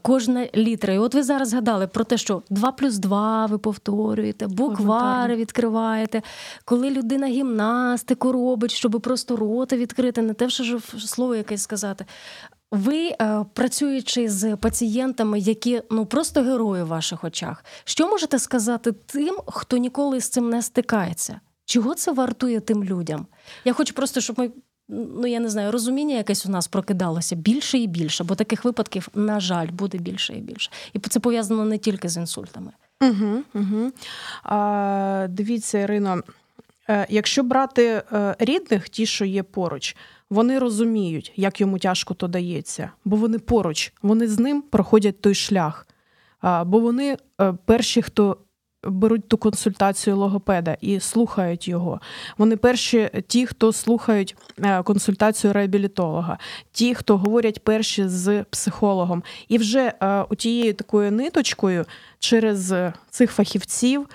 Кожна 0.02 0.48
літера. 0.56 0.94
І 0.94 0.98
от 0.98 1.16
ви 1.16 1.24
зараз 1.24 1.50
згадали 1.50 1.88
про 1.88 2.04
те, 2.04 2.18
що 2.18 2.42
2 2.50 2.72
плюс 2.72 2.98
2 2.98 3.46
ви 3.46 3.58
повторюєте, 3.58 4.48
буквари 4.48 5.36
відкриваєте. 5.36 6.22
Коли 6.66 6.90
людина 6.90 7.28
гімнастику 7.28 8.32
робить, 8.32 8.72
щоб 8.72 9.02
просто 9.02 9.36
рота 9.36 9.78
відкрити, 9.78 10.22
не 10.22 10.34
те, 10.34 10.50
що 10.50 10.80
слово 11.00 11.36
якесь 11.36 11.62
сказати. 11.62 12.06
Ви, 12.72 13.08
е, 13.08 13.46
працюючи 13.54 14.30
з 14.30 14.56
пацієнтами, 14.56 15.40
які 15.40 15.82
ну 15.92 16.06
просто 16.06 16.42
герої 16.42 16.84
в 16.84 16.88
ваших 16.88 17.24
очах, 17.24 17.66
що 17.84 18.08
можете 18.08 18.40
сказати 18.40 18.92
тим, 18.92 19.38
хто 19.48 19.78
ніколи 19.78 20.22
з 20.22 20.30
цим 20.30 20.50
не 20.50 20.62
стикається? 20.62 21.40
Чого 21.66 21.96
це 21.96 22.12
вартує 22.12 22.60
тим 22.60 22.84
людям? 22.84 23.28
Я 23.66 23.74
хочу 23.74 23.94
просто, 23.94 24.22
щоб 24.22 24.40
ми, 24.40 24.52
ну 24.88 25.28
я 25.28 25.40
не 25.40 25.50
знаю, 25.50 25.72
розуміння 25.72 26.16
якесь 26.16 26.46
у 26.46 26.50
нас 26.50 26.68
прокидалося 26.68 27.36
більше 27.36 27.78
і 27.78 27.88
більше, 27.88 28.24
бо 28.24 28.36
таких 28.36 28.66
випадків, 28.66 29.08
на 29.16 29.40
жаль, 29.40 29.68
буде 29.68 29.98
більше 29.98 30.34
і 30.34 30.40
більше. 30.40 30.72
І 30.94 31.00
це 31.00 31.20
пов'язано 31.20 31.66
не 31.66 31.78
тільки 31.78 32.10
з 32.10 32.18
інсультами. 32.18 32.72
Угу, 33.02 33.44
угу. 33.54 33.92
А, 34.44 35.28
дивіться, 35.30 35.80
Ірино, 35.80 36.22
е, 36.90 37.08
якщо 37.10 37.44
брати 37.44 38.04
е, 38.14 38.36
рідних, 38.40 38.90
ті, 38.90 39.06
що 39.06 39.26
є 39.26 39.44
поруч, 39.44 39.96
вони 40.30 40.60
розуміють, 40.60 41.32
як 41.36 41.62
йому 41.62 41.80
тяжко 41.80 42.14
то 42.14 42.28
дається, 42.28 42.92
бо 43.06 43.16
вони 43.16 43.40
поруч, 43.40 43.94
вони 44.02 44.28
з 44.28 44.40
ним 44.40 44.62
проходять 44.62 45.22
той 45.22 45.36
шлях. 45.36 45.88
Бо 46.66 46.80
вони 46.80 47.18
е, 47.42 47.54
перші, 47.66 48.02
хто 48.02 48.38
беруть 48.86 49.28
ту 49.28 49.38
консультацію 49.38 50.18
логопеда 50.18 50.78
і 50.82 51.00
слухають 51.00 51.68
його. 51.68 52.00
Вони 52.38 52.58
перші 52.58 53.10
ті, 53.28 53.46
хто 53.46 53.74
слухають 53.74 54.36
е, 54.64 54.84
консультацію 54.84 55.54
реабілітолога, 55.54 56.38
ті, 56.72 56.96
хто 56.96 57.18
говорять 57.18 57.64
перші 57.64 58.08
з 58.08 58.44
психологом. 58.44 59.24
І 59.48 59.58
вже 59.58 59.94
е, 60.02 60.22
у 60.30 60.36
тією 60.36 60.74
такою 60.74 61.12
ниточкою 61.12 61.86
через 62.20 62.74
цих 63.10 63.32
фахівців. 63.32 64.08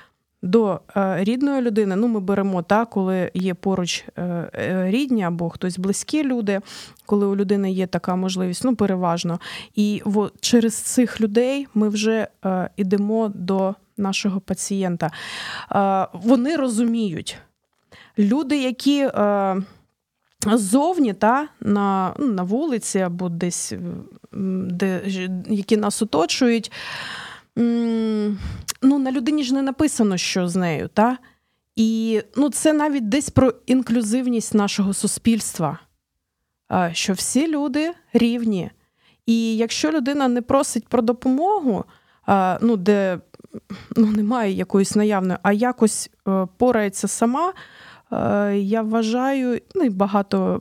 До 0.43 0.81
е, 0.97 1.25
рідної 1.25 1.63
людини, 1.63 1.97
ну 1.97 2.09
ми 2.09 2.21
беремо 2.21 2.63
так, 2.63 2.91
коли 2.91 3.31
є 3.35 3.55
поруч 3.55 4.05
рідні 4.85 5.23
або 5.23 5.51
хтось 5.51 5.79
близькі 5.79 6.25
люди, 6.25 6.61
коли 7.07 7.27
у 7.27 7.37
людини 7.37 7.73
є 7.73 7.87
така 7.87 8.17
можливість, 8.17 8.65
ну 8.65 8.77
переважно. 8.77 9.41
І 9.75 10.03
через 10.41 10.75
цих 10.75 11.21
людей 11.21 11.67
ми 11.75 11.89
вже 11.89 12.29
йдемо 12.77 13.33
до 13.35 13.75
нашого 14.01 14.41
пацієнта. 14.41 15.11
Е, 15.73 16.07
вони 16.13 16.57
розуміють. 16.57 17.39
Люди, 18.19 18.63
які 18.63 19.01
е, 19.01 19.57
ззовні, 20.47 21.13
та, 21.13 21.49
на, 21.61 22.15
ну, 22.19 22.27
на 22.27 22.43
вулиці 22.43 22.99
або 22.99 23.29
десь, 23.29 23.73
де, 24.33 25.03
які 25.49 25.77
нас 25.77 26.03
оточують, 26.03 26.73
ну, 28.83 28.99
на 28.99 29.13
людині 29.13 29.45
ж 29.45 29.55
не 29.55 29.63
написано, 29.63 30.17
що 30.17 30.49
з 30.49 30.57
нею. 30.57 30.89
Та? 30.95 31.19
І 31.77 32.23
ну, 32.37 32.51
це 32.51 32.73
навіть 32.73 33.09
десь 33.09 33.31
про 33.31 33.55
інклюзивність 33.67 34.55
нашого 34.55 34.95
суспільства, 34.95 35.79
е, 36.73 36.91
що 36.95 37.13
всі 37.13 37.49
люди 37.49 37.93
рівні. 38.13 38.71
І 39.27 39.57
якщо 39.57 39.93
людина 39.93 40.29
не 40.29 40.43
просить 40.43 40.89
про 40.89 41.03
допомогу, 41.03 41.85
ну, 42.61 42.77
де 42.77 43.19
ну, 43.97 44.07
немає 44.07 44.53
якоїсь 44.53 44.97
наявної, 44.97 45.39
а 45.43 45.53
якось 45.53 46.11
е, 46.29 46.47
порається 46.57 47.09
сама, 47.09 47.53
е, 48.13 48.57
я 48.59 48.83
вважаю, 48.83 49.61
ну 49.75 49.85
і 49.85 49.91
багато 49.91 50.61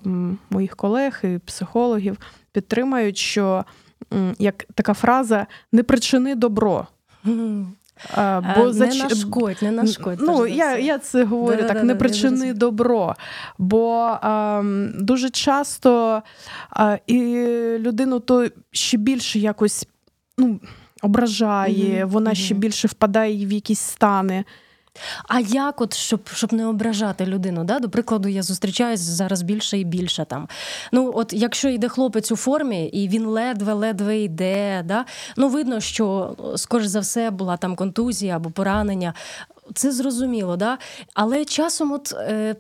моїх 0.49 0.75
колег 0.75 1.19
і 1.23 1.37
психологів 1.37 2.17
підтримають, 2.51 3.17
що 3.17 3.65
як 4.39 4.65
така 4.75 4.93
фраза 4.93 5.47
не 5.71 5.83
причини 5.83 6.35
добро. 6.35 6.87
Е, 8.17 8.41
Бо 8.41 8.61
Бо 8.61 8.65
не 8.65 8.71
зач- 8.71 9.03
нашкодь, 9.03 9.57
не 9.61 9.71
нашкодь. 9.71 10.19
Ну, 10.21 10.47
я, 10.47 10.77
я 10.77 10.97
це 10.99 11.23
говорю 11.23 11.55
Да-да-да, 11.55 11.73
так, 11.73 11.83
не 11.83 11.93
я 11.93 11.99
причини 11.99 12.53
добро. 12.53 13.15
Бо 13.57 14.17
ем, 14.23 14.91
дуже 14.99 15.29
часто 15.29 16.21
е, 16.77 16.99
і 17.07 17.17
людину 17.79 18.19
то 18.19 18.47
ще 18.71 18.97
більше 18.97 19.39
якось 19.39 19.87
ну, 20.37 20.59
ображає, 21.01 21.99
Мгм, 21.99 22.09
вона 22.09 22.35
ще 22.35 22.53
більше 22.53 22.87
впадає 22.87 23.45
в 23.45 23.51
якісь 23.51 23.79
стани. 23.79 24.43
А 25.27 25.39
як, 25.39 25.81
от 25.81 25.93
щоб, 25.93 26.29
щоб 26.33 26.53
не 26.53 26.67
ображати 26.67 27.25
людину? 27.25 27.63
Да? 27.63 27.79
До 27.79 27.89
прикладу, 27.89 28.29
я 28.29 28.43
зустрічаюсь 28.43 28.99
зараз 28.99 29.41
більше 29.41 29.79
і 29.79 29.83
більше 29.83 30.25
там. 30.25 30.47
Ну, 30.91 31.11
от 31.15 31.33
якщо 31.33 31.69
йде 31.69 31.87
хлопець 31.87 32.31
у 32.31 32.35
формі, 32.35 32.87
і 32.87 33.07
він 33.07 33.25
ледве-ледве 33.25 34.19
йде, 34.19 34.83
да? 34.85 35.05
ну 35.37 35.49
видно, 35.49 35.79
що 35.79 36.35
скоріш 36.55 36.87
за 36.87 36.99
все 36.99 37.31
була 37.31 37.57
там 37.57 37.75
контузія 37.75 38.35
або 38.35 38.49
поранення. 38.49 39.13
Це 39.73 39.91
зрозуміло, 39.91 40.57
да? 40.57 40.77
але 41.13 41.45
часом, 41.45 41.91
от. 41.91 42.13
Е, 42.17 42.55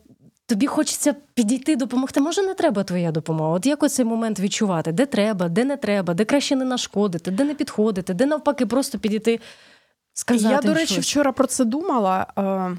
Тобі 0.49 0.67
хочеться 0.67 1.15
підійти 1.33 1.75
допомогти. 1.75 2.21
Може, 2.21 2.41
не 2.41 2.53
треба 2.53 2.83
твоя 2.83 3.11
допомога. 3.11 3.49
От 3.49 3.65
як 3.65 3.83
оцей 3.83 4.05
момент 4.05 4.39
відчувати, 4.39 4.91
де 4.91 5.05
треба, 5.05 5.49
де 5.49 5.65
не 5.65 5.77
треба, 5.77 6.13
де 6.13 6.25
краще 6.25 6.55
не 6.55 6.65
нашкодити, 6.65 7.31
де 7.31 7.43
не 7.43 7.55
підходити, 7.55 8.13
де 8.13 8.25
навпаки 8.25 8.65
просто 8.65 8.99
підійти, 8.99 9.39
сказати. 10.13 10.53
я, 10.53 10.61
до 10.61 10.73
речі, 10.73 10.93
щось. 10.93 11.05
вчора 11.05 11.31
про 11.31 11.47
це 11.47 11.65
думала. 11.65 12.27
Е, 12.37 12.77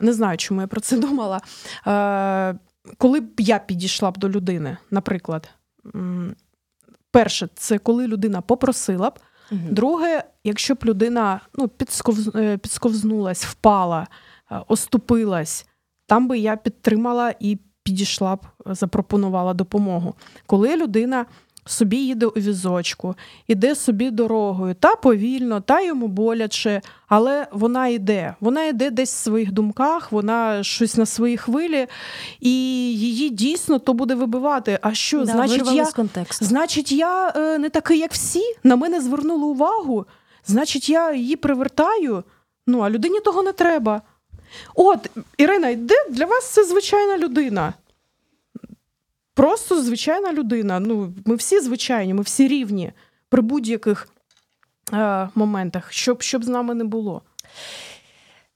не 0.00 0.12
знаю, 0.12 0.38
чому 0.38 0.60
я 0.60 0.66
про 0.66 0.80
це 0.80 0.96
думала. 1.06 1.40
Е, 1.86 2.58
коли 2.98 3.20
б 3.20 3.40
я 3.40 3.58
підійшла 3.58 4.10
б 4.10 4.18
до 4.18 4.28
людини, 4.28 4.76
наприклад, 4.90 5.48
перше, 7.10 7.48
це 7.54 7.78
коли 7.78 8.06
людина 8.06 8.40
попросила 8.40 9.10
б. 9.10 9.18
Мгм. 9.50 9.74
Друге, 9.74 10.24
якщо 10.44 10.74
б 10.74 10.78
людина 10.84 11.40
ну, 11.54 11.68
підсковз... 11.68 12.30
е, 12.36 12.58
підсковзнулась, 12.58 13.44
впала, 13.44 14.06
оступилась, 14.68 15.66
там 16.06 16.28
би 16.28 16.38
я 16.38 16.56
підтримала 16.56 17.34
і 17.40 17.58
підійшла 17.82 18.36
б, 18.36 18.40
запропонувала 18.66 19.54
допомогу. 19.54 20.14
Коли 20.46 20.76
людина 20.76 21.26
собі 21.66 21.96
їде 21.96 22.26
у 22.26 22.30
візочку, 22.30 23.14
іде 23.46 23.74
собі 23.74 24.10
дорогою, 24.10 24.74
та 24.74 24.96
повільно, 24.96 25.60
та 25.60 25.80
йому 25.80 26.08
боляче, 26.08 26.82
але 27.08 27.46
вона 27.52 27.88
йде. 27.88 28.34
Вона 28.40 28.64
йде 28.64 28.90
десь 28.90 29.14
в 29.14 29.22
своїх 29.24 29.52
думках, 29.52 30.12
вона 30.12 30.62
щось 30.62 30.96
на 30.96 31.06
своїй 31.06 31.36
хвилі, 31.36 31.86
і 32.40 32.50
її 32.94 33.30
дійсно 33.30 33.78
то 33.78 33.92
буде 33.92 34.14
вибивати. 34.14 34.78
А 34.82 34.94
що, 34.94 35.18
Да, 35.18 35.24
значить, 35.32 35.72
я, 35.72 35.84
значить, 36.40 36.92
я 36.92 37.32
е, 37.36 37.58
не 37.58 37.68
такий, 37.68 37.98
як 37.98 38.12
всі, 38.12 38.42
на 38.64 38.76
мене 38.76 39.00
звернули 39.00 39.44
увагу, 39.44 40.06
значить, 40.46 40.88
я 40.88 41.12
її 41.12 41.36
привертаю. 41.36 42.24
Ну, 42.66 42.80
а 42.80 42.90
людині 42.90 43.20
того 43.20 43.42
не 43.42 43.52
треба. 43.52 44.02
От, 44.74 45.10
Ірина, 45.36 45.68
йде 45.68 45.94
для 46.10 46.26
вас 46.26 46.50
це 46.50 46.64
звичайна 46.64 47.18
людина. 47.18 47.74
Просто 49.34 49.82
звичайна 49.82 50.32
людина. 50.32 50.80
Ну, 50.80 51.12
ми 51.24 51.34
всі 51.34 51.60
звичайні, 51.60 52.14
ми 52.14 52.22
всі 52.22 52.48
рівні 52.48 52.92
при 53.28 53.42
будь-яких 53.42 54.08
е, 54.92 55.28
моментах, 55.34 55.92
щоб, 55.92 56.22
щоб 56.22 56.44
з 56.44 56.48
нами 56.48 56.74
не 56.74 56.84
було. 56.84 57.22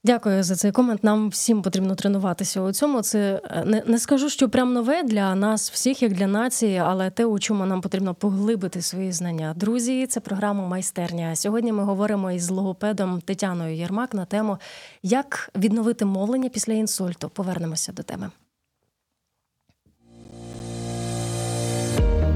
Дякую 0.04 0.42
за 0.42 0.56
цей 0.56 0.72
комент. 0.72 1.04
Нам 1.04 1.28
всім 1.28 1.62
потрібно 1.62 1.94
тренуватися 1.94 2.60
у 2.60 2.72
цьому. 2.72 3.02
Це 3.02 3.40
е, 3.44 3.64
не, 3.66 3.82
не 3.86 3.98
скажу, 3.98 4.28
що 4.28 4.48
прям 4.48 4.72
нове 4.72 5.02
для 5.02 5.34
нас, 5.34 5.70
всіх, 5.70 6.02
як 6.02 6.12
для 6.12 6.26
нації, 6.26 6.78
але 6.78 7.10
те, 7.10 7.24
у 7.24 7.38
чому 7.38 7.66
нам 7.66 7.80
потрібно 7.80 8.14
поглибити 8.14 8.82
свої 8.82 9.12
знання. 9.12 9.54
Друзі, 9.56 10.06
це 10.06 10.20
програма 10.20 10.68
майстерня. 10.68 11.36
Сьогодні 11.36 11.72
ми 11.72 11.84
говоримо 11.84 12.32
із 12.32 12.50
логопедом 12.50 13.20
Тетяною 13.20 13.76
Єрмак 13.76 14.14
на 14.14 14.24
тему, 14.24 14.58
як 15.02 15.50
відновити 15.56 16.04
мовлення 16.04 16.48
після 16.48 16.72
інсульту. 16.72 17.28
Повернемося 17.28 17.92
до 17.92 18.02
теми. 18.02 18.30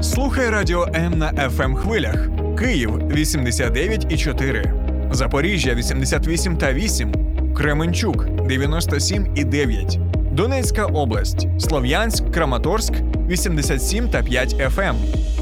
Слухай 0.01 0.49
радіо 0.49 0.87
М 0.95 1.17
на 1.17 1.33
fm 1.33 1.75
хвилях. 1.75 2.27
Київ 2.59 2.95
89,4, 2.95 5.13
Запоріжжя 5.13 5.73
88 5.73 6.57
та 6.57 6.73
8, 6.73 7.24
Кременчук 7.57 8.25
97 8.47 9.33
і 9.35 9.43
9, 9.43 9.99
Донецька 10.31 10.85
область, 10.85 11.47
Слов'янськ, 11.59 12.31
Краматорськ 12.31 12.93
87 13.27 14.09
та 14.09 14.23
5 14.23 14.53
FM, 14.53 14.95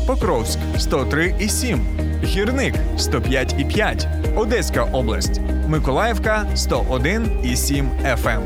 Покровськ 0.07 0.59
103 0.79 1.35
і 1.39 1.49
7, 1.49 1.79
Гірник 2.23 2.75
105 2.97 3.55
і 3.59 3.65
5, 3.65 4.07
Одеська 4.35 4.83
область, 4.83 5.41
Миколаївка 5.67 6.45
101 6.55 7.39
і 7.43 7.55
7 7.55 7.89
FM. 8.03 8.41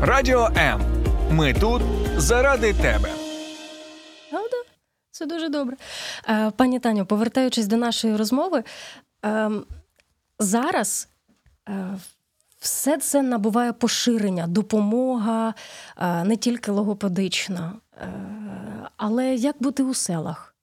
Радіо 0.00 0.50
М. 0.56 0.80
Ми 1.30 1.54
тут 1.54 1.82
заради 2.16 2.72
тебе. 2.72 3.08
Це 5.10 5.26
дуже 5.26 5.48
добре. 5.48 5.76
Е, 6.28 6.50
Пані 6.50 6.80
Таню, 6.80 7.06
повертаючись 7.06 7.66
до 7.66 7.76
нашої 7.76 8.16
розмови, 8.16 8.64
е, 9.24 9.50
зараз 10.38 11.08
е, 11.68 11.98
все 12.64 12.98
це 12.98 13.22
набуває 13.22 13.72
поширення, 13.72 14.46
допомога 14.46 15.54
е, 15.98 16.24
не 16.24 16.36
тільки 16.36 16.70
логопедична, 16.70 17.72
е, 18.02 18.08
але 18.96 19.34
як 19.34 19.56
бути 19.60 19.82
у 19.82 19.94
селах? 19.94 20.54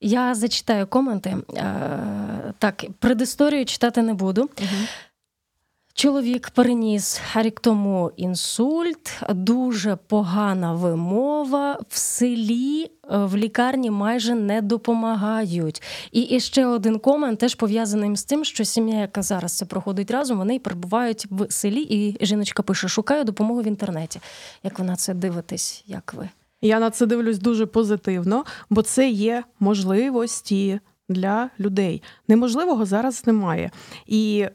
Я 0.00 0.34
зачитаю 0.34 0.86
коменти. 0.86 1.36
Е, 1.56 2.52
Так, 2.58 2.84
предісторію 2.98 3.64
читати 3.64 4.02
не 4.02 4.14
буду. 4.14 4.50
Чоловік 5.98 6.50
переніс 6.50 7.20
рік 7.34 7.60
тому 7.60 8.12
інсульт, 8.16 9.20
дуже 9.28 9.96
погана 9.96 10.72
вимова. 10.72 11.78
В 11.88 11.98
селі 11.98 12.84
е, 12.84 12.88
в 13.18 13.36
лікарні 13.36 13.90
майже 13.90 14.34
не 14.34 14.62
допомагають. 14.62 15.82
І, 16.12 16.20
і 16.20 16.40
ще 16.40 16.66
один 16.66 16.98
комент, 16.98 17.38
теж 17.38 17.54
пов'язаний 17.54 18.16
з 18.16 18.24
тим, 18.24 18.44
що 18.44 18.64
сім'я, 18.64 19.00
яка 19.00 19.22
зараз 19.22 19.56
це 19.56 19.64
проходить 19.64 20.10
разом, 20.10 20.38
вони 20.38 20.58
перебувають 20.58 21.26
в 21.30 21.52
селі, 21.52 21.80
і 21.80 22.24
жіночка 22.26 22.62
пише: 22.62 22.88
шукаю 22.88 23.24
допомогу 23.24 23.62
в 23.62 23.66
інтернеті. 23.66 24.20
Як 24.62 24.78
ви 24.78 24.84
на 24.84 24.96
це 24.96 25.14
дивитесь? 25.14 25.84
Як 25.86 26.14
ви? 26.14 26.28
Я 26.60 26.80
на 26.80 26.90
це 26.90 27.06
дивлюсь 27.06 27.38
дуже 27.38 27.66
позитивно, 27.66 28.44
бо 28.70 28.82
це 28.82 29.08
є 29.08 29.44
можливості 29.60 30.80
для 31.08 31.50
людей. 31.60 32.02
Неможливого 32.28 32.86
зараз 32.86 33.26
немає. 33.26 33.70
І 34.06 34.46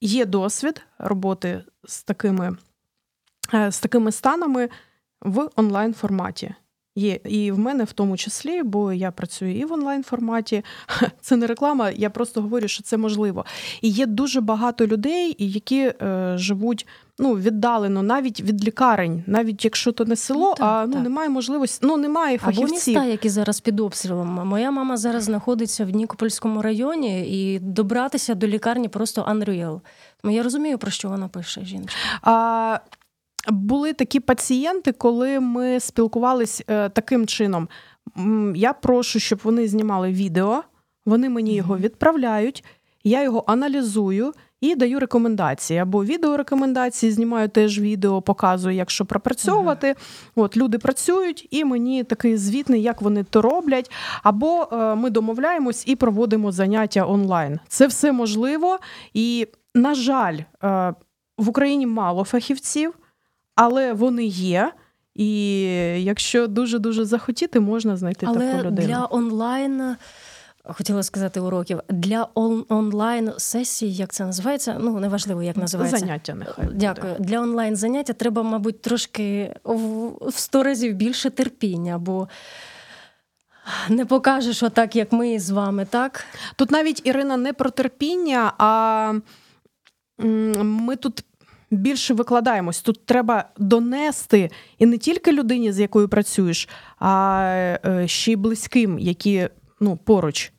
є 0.00 0.26
досвід 0.26 0.82
роботи 0.98 1.64
з 1.84 2.02
такими, 2.02 2.56
е, 3.54 3.72
з 3.72 3.80
такими 3.80 4.12
станами 4.12 4.68
в 5.20 5.48
онлайн 5.56 5.94
форматі. 5.94 6.54
Є 6.98 7.20
і 7.24 7.52
в 7.52 7.58
мене 7.58 7.84
в 7.84 7.92
тому 7.92 8.16
числі, 8.16 8.62
бо 8.62 8.92
я 8.92 9.10
працюю 9.10 9.58
і 9.58 9.64
в 9.64 9.72
онлайн 9.72 10.02
форматі. 10.02 10.64
Це 11.20 11.36
не 11.36 11.46
реклама, 11.46 11.90
я 11.90 12.10
просто 12.10 12.42
говорю, 12.42 12.68
що 12.68 12.82
це 12.82 12.96
можливо. 12.96 13.44
І 13.82 13.88
є 13.88 14.06
дуже 14.06 14.40
багато 14.40 14.86
людей, 14.86 15.36
які 15.38 15.80
е, 15.80 16.32
живуть 16.36 16.86
ну, 17.18 17.34
віддалено, 17.34 18.02
навіть 18.02 18.40
від 18.40 18.64
лікарень, 18.64 19.24
навіть 19.26 19.64
якщо 19.64 19.92
то 19.92 20.04
не 20.04 20.16
село, 20.16 20.48
Ну, 20.48 20.54
так, 20.54 20.66
а 20.66 20.86
ну 20.86 20.92
так. 20.92 21.02
немає 21.02 21.28
можливості, 21.28 21.86
ну 21.86 21.96
немає 21.96 22.36
Або 22.36 22.44
фахівців. 22.44 22.94
міста, 22.94 23.04
які 23.04 23.28
зараз 23.28 23.60
під 23.60 23.80
обстрілом. 23.80 24.28
Моя 24.48 24.70
мама 24.70 24.96
зараз 24.96 25.24
знаходиться 25.24 25.84
в 25.84 25.90
Нікопольському 25.90 26.62
районі, 26.62 27.26
і 27.28 27.58
добратися 27.58 28.34
до 28.34 28.46
лікарні 28.46 28.88
просто 28.88 29.22
unreal. 29.22 29.80
Я 30.24 30.42
розумію, 30.42 30.78
про 30.78 30.90
що 30.90 31.08
вона 31.08 31.28
пише 31.28 31.64
жіночка. 31.64 31.98
А, 32.22 32.78
були 33.48 33.92
такі 33.92 34.20
пацієнти, 34.20 34.92
коли 34.92 35.40
ми 35.40 35.80
спілкувались 35.80 36.62
е, 36.68 36.88
таким 36.88 37.26
чином. 37.26 37.68
Я 38.54 38.72
прошу, 38.72 39.20
щоб 39.20 39.40
вони 39.44 39.68
знімали 39.68 40.12
відео, 40.12 40.62
вони 41.06 41.28
мені 41.28 41.54
його 41.54 41.78
відправляють, 41.78 42.64
я 43.04 43.22
його 43.22 43.44
аналізую 43.46 44.32
і 44.60 44.74
даю 44.74 45.00
рекомендації. 45.00 45.78
Або 45.78 46.04
відеорекомендації, 46.04 47.12
знімаю 47.12 47.48
теж 47.48 47.80
відео, 47.80 48.22
показую, 48.22 48.76
як 48.76 48.90
що 48.90 49.04
пропрацьовувати. 49.04 49.94
От 50.34 50.56
люди 50.56 50.78
працюють, 50.78 51.48
і 51.50 51.64
мені 51.64 52.04
такий 52.04 52.36
звітний, 52.36 52.82
як 52.82 53.02
вони 53.02 53.24
то 53.24 53.42
роблять. 53.42 53.90
Або 54.22 54.68
е, 54.72 54.94
ми 54.94 55.10
домовляємось 55.10 55.84
і 55.86 55.96
проводимо 55.96 56.52
заняття 56.52 57.06
онлайн. 57.06 57.60
Це 57.68 57.86
все 57.86 58.12
можливо. 58.12 58.78
І, 59.14 59.48
на 59.74 59.94
жаль, 59.94 60.38
е, 60.38 60.94
в 61.38 61.48
Україні 61.48 61.86
мало 61.86 62.24
фахівців, 62.24 62.94
але 63.54 63.92
вони 63.92 64.24
є. 64.24 64.72
І 65.14 65.60
якщо 66.02 66.46
дуже 66.46 66.78
дуже 66.78 67.04
захотіти, 67.04 67.60
можна 67.60 67.96
знайти 67.96 68.26
Але 68.28 68.52
таку 68.52 68.66
людину. 68.66 68.88
для 68.88 69.08
онлайн. 69.10 69.96
Хотіла 70.68 71.02
сказати 71.02 71.40
уроків 71.40 71.80
для 71.88 72.28
он- 72.34 72.64
онлайн 72.68 73.32
сесій, 73.36 73.90
як 73.92 74.12
це 74.12 74.24
називається? 74.24 74.76
Ну 74.80 75.00
неважливо, 75.00 75.42
як 75.42 75.56
називається. 75.56 75.98
Заняття 75.98 76.34
нехай. 76.34 76.64
буде. 76.64 76.76
Дякую. 76.76 77.16
Для 77.18 77.40
онлайн 77.40 77.76
заняття 77.76 78.12
треба, 78.12 78.42
мабуть, 78.42 78.82
трошки 78.82 79.54
в 79.64 80.06
в 80.28 80.34
сто 80.38 80.62
разів 80.62 80.94
більше 80.94 81.30
терпіння, 81.30 81.98
бо 81.98 82.28
не 83.88 84.06
покажеш 84.06 84.62
отак, 84.62 84.96
як 84.96 85.12
ми 85.12 85.38
з 85.38 85.50
вами, 85.50 85.84
так? 85.84 86.24
Тут 86.56 86.70
навіть 86.70 87.06
Ірина 87.06 87.36
не 87.36 87.52
про 87.52 87.70
терпіння, 87.70 88.52
а 88.58 89.12
ми 90.62 90.96
тут 90.96 91.24
більше 91.70 92.14
викладаємось. 92.14 92.82
Тут 92.82 93.06
треба 93.06 93.44
донести 93.58 94.50
і 94.78 94.86
не 94.86 94.98
тільки 94.98 95.32
людині, 95.32 95.72
з 95.72 95.80
якою 95.80 96.08
працюєш, 96.08 96.68
а 96.98 97.42
е, 97.86 98.08
ще 98.08 98.32
й 98.32 98.36
близьким, 98.36 98.98
які 98.98 99.48
ну, 99.80 99.96
поруч. 99.96 100.52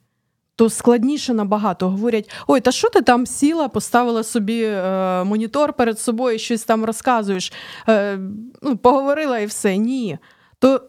То 0.58 0.70
складніше 0.70 1.34
набагато. 1.34 1.90
Говорять: 1.90 2.30
ой, 2.48 2.62
та 2.62 2.72
що 2.72 2.90
ти 2.90 3.02
там 3.02 3.26
сіла, 3.26 3.68
поставила 3.68 4.24
собі 4.24 4.64
е, 4.64 5.24
монітор 5.24 5.74
перед 5.74 6.00
собою, 6.00 6.40
щось 6.40 6.64
там 6.64 6.86
розказуєш, 6.86 7.54
е, 7.90 8.20
ну, 8.62 8.78
поговорила 8.78 9.40
і 9.40 9.46
все. 9.46 9.78
Ні. 9.78 10.18
То 10.60 10.82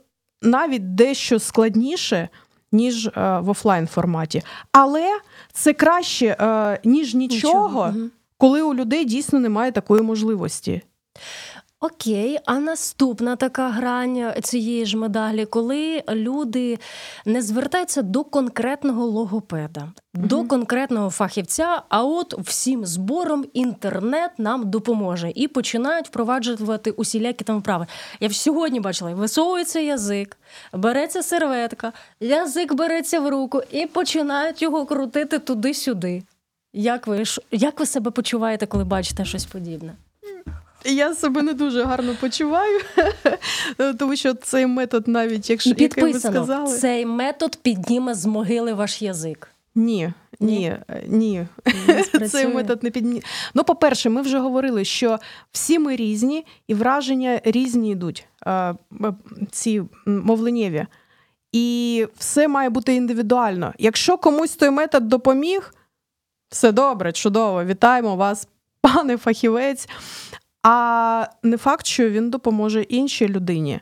навіть 0.42 0.94
дещо 0.94 1.38
складніше, 1.38 2.28
ніж 2.72 3.06
е, 3.06 3.12
в 3.40 3.48
офлайн 3.50 3.86
форматі. 3.86 4.42
Але 4.72 5.18
це 5.52 5.72
краще, 5.72 6.26
е, 6.40 6.80
ніж 6.84 7.14
нічого, 7.14 7.86
Мгм. 7.86 8.10
коли 8.38 8.62
у 8.62 8.74
людей 8.74 9.04
дійсно 9.04 9.40
немає 9.40 9.72
такої 9.72 10.02
можливості. 10.02 10.82
Окей, 11.80 12.38
а 12.44 12.58
наступна 12.58 13.36
така 13.36 13.68
грань 13.68 14.32
цієї 14.42 14.86
ж 14.86 14.96
медалі, 14.96 15.46
коли 15.46 16.02
люди 16.08 16.78
не 17.24 17.42
звертаються 17.42 18.02
до 18.02 18.24
конкретного 18.24 19.06
логопеда, 19.06 19.92
до 20.14 20.44
конкретного 20.44 21.10
фахівця, 21.10 21.82
а 21.88 22.04
от 22.04 22.34
всім 22.38 22.86
збором 22.86 23.44
інтернет 23.52 24.30
нам 24.38 24.70
допоможе 24.70 25.32
і 25.34 25.48
починають 25.48 26.06
впроваджувати 26.06 26.90
усілякі 26.90 27.44
там 27.44 27.58
вправи. 27.58 27.86
Я 28.20 28.30
сьогодні 28.30 28.80
бачила, 28.80 29.14
висовується 29.14 29.80
язик, 29.80 30.36
береться 30.72 31.22
серветка, 31.22 31.92
язик 32.20 32.74
береться 32.74 33.20
в 33.20 33.28
руку 33.28 33.62
і 33.70 33.86
починають 33.86 34.62
його 34.62 34.86
крутити 34.86 35.38
туди-сюди. 35.38 36.22
Як 36.72 37.06
ви, 37.06 37.24
як 37.50 37.80
ви 37.80 37.86
себе 37.86 38.10
почуваєте, 38.10 38.66
коли 38.66 38.84
бачите 38.84 39.24
щось 39.24 39.44
подібне? 39.44 39.92
Я 40.84 41.14
себе 41.14 41.42
не 41.42 41.52
дуже 41.52 41.82
гарно 41.82 42.14
почуваю, 42.20 42.80
тому 43.98 44.16
що 44.16 44.34
цей 44.34 44.66
метод, 44.66 45.08
навіть 45.08 45.50
якщо 45.50 45.74
Підписано, 45.74 46.06
як 46.06 46.14
ви 46.14 46.20
сказали, 46.20 46.78
цей 46.78 47.06
метод 47.06 47.58
підніме 47.62 48.14
з 48.14 48.26
могили 48.26 48.72
ваш 48.72 49.02
язик. 49.02 49.48
Ні, 49.74 50.12
ні, 50.40 50.76
ні. 51.06 51.46
Цей 52.30 52.46
метод 52.46 52.82
не 52.82 52.90
підні. 52.90 53.22
Ну, 53.54 53.64
по-перше, 53.64 54.10
ми 54.10 54.22
вже 54.22 54.38
говорили, 54.38 54.84
що 54.84 55.18
всі 55.52 55.78
ми 55.78 55.96
різні 55.96 56.46
і 56.68 56.74
враження 56.74 57.40
різні 57.44 57.90
йдуть, 57.90 58.26
ці 59.50 59.82
мовленєві. 60.06 60.86
І 61.52 62.06
все 62.18 62.48
має 62.48 62.70
бути 62.70 62.94
індивідуально. 62.94 63.74
Якщо 63.78 64.18
комусь 64.18 64.56
той 64.56 64.70
метод 64.70 65.08
допоміг, 65.08 65.74
все 66.48 66.72
добре, 66.72 67.12
чудово, 67.12 67.64
вітаємо 67.64 68.16
вас, 68.16 68.48
пане 68.80 69.16
фахівець. 69.16 69.88
А 70.62 71.26
не 71.42 71.56
факт, 71.56 71.86
що 71.86 72.10
він 72.10 72.30
допоможе 72.30 72.82
іншій 72.82 73.28
людині. 73.28 73.80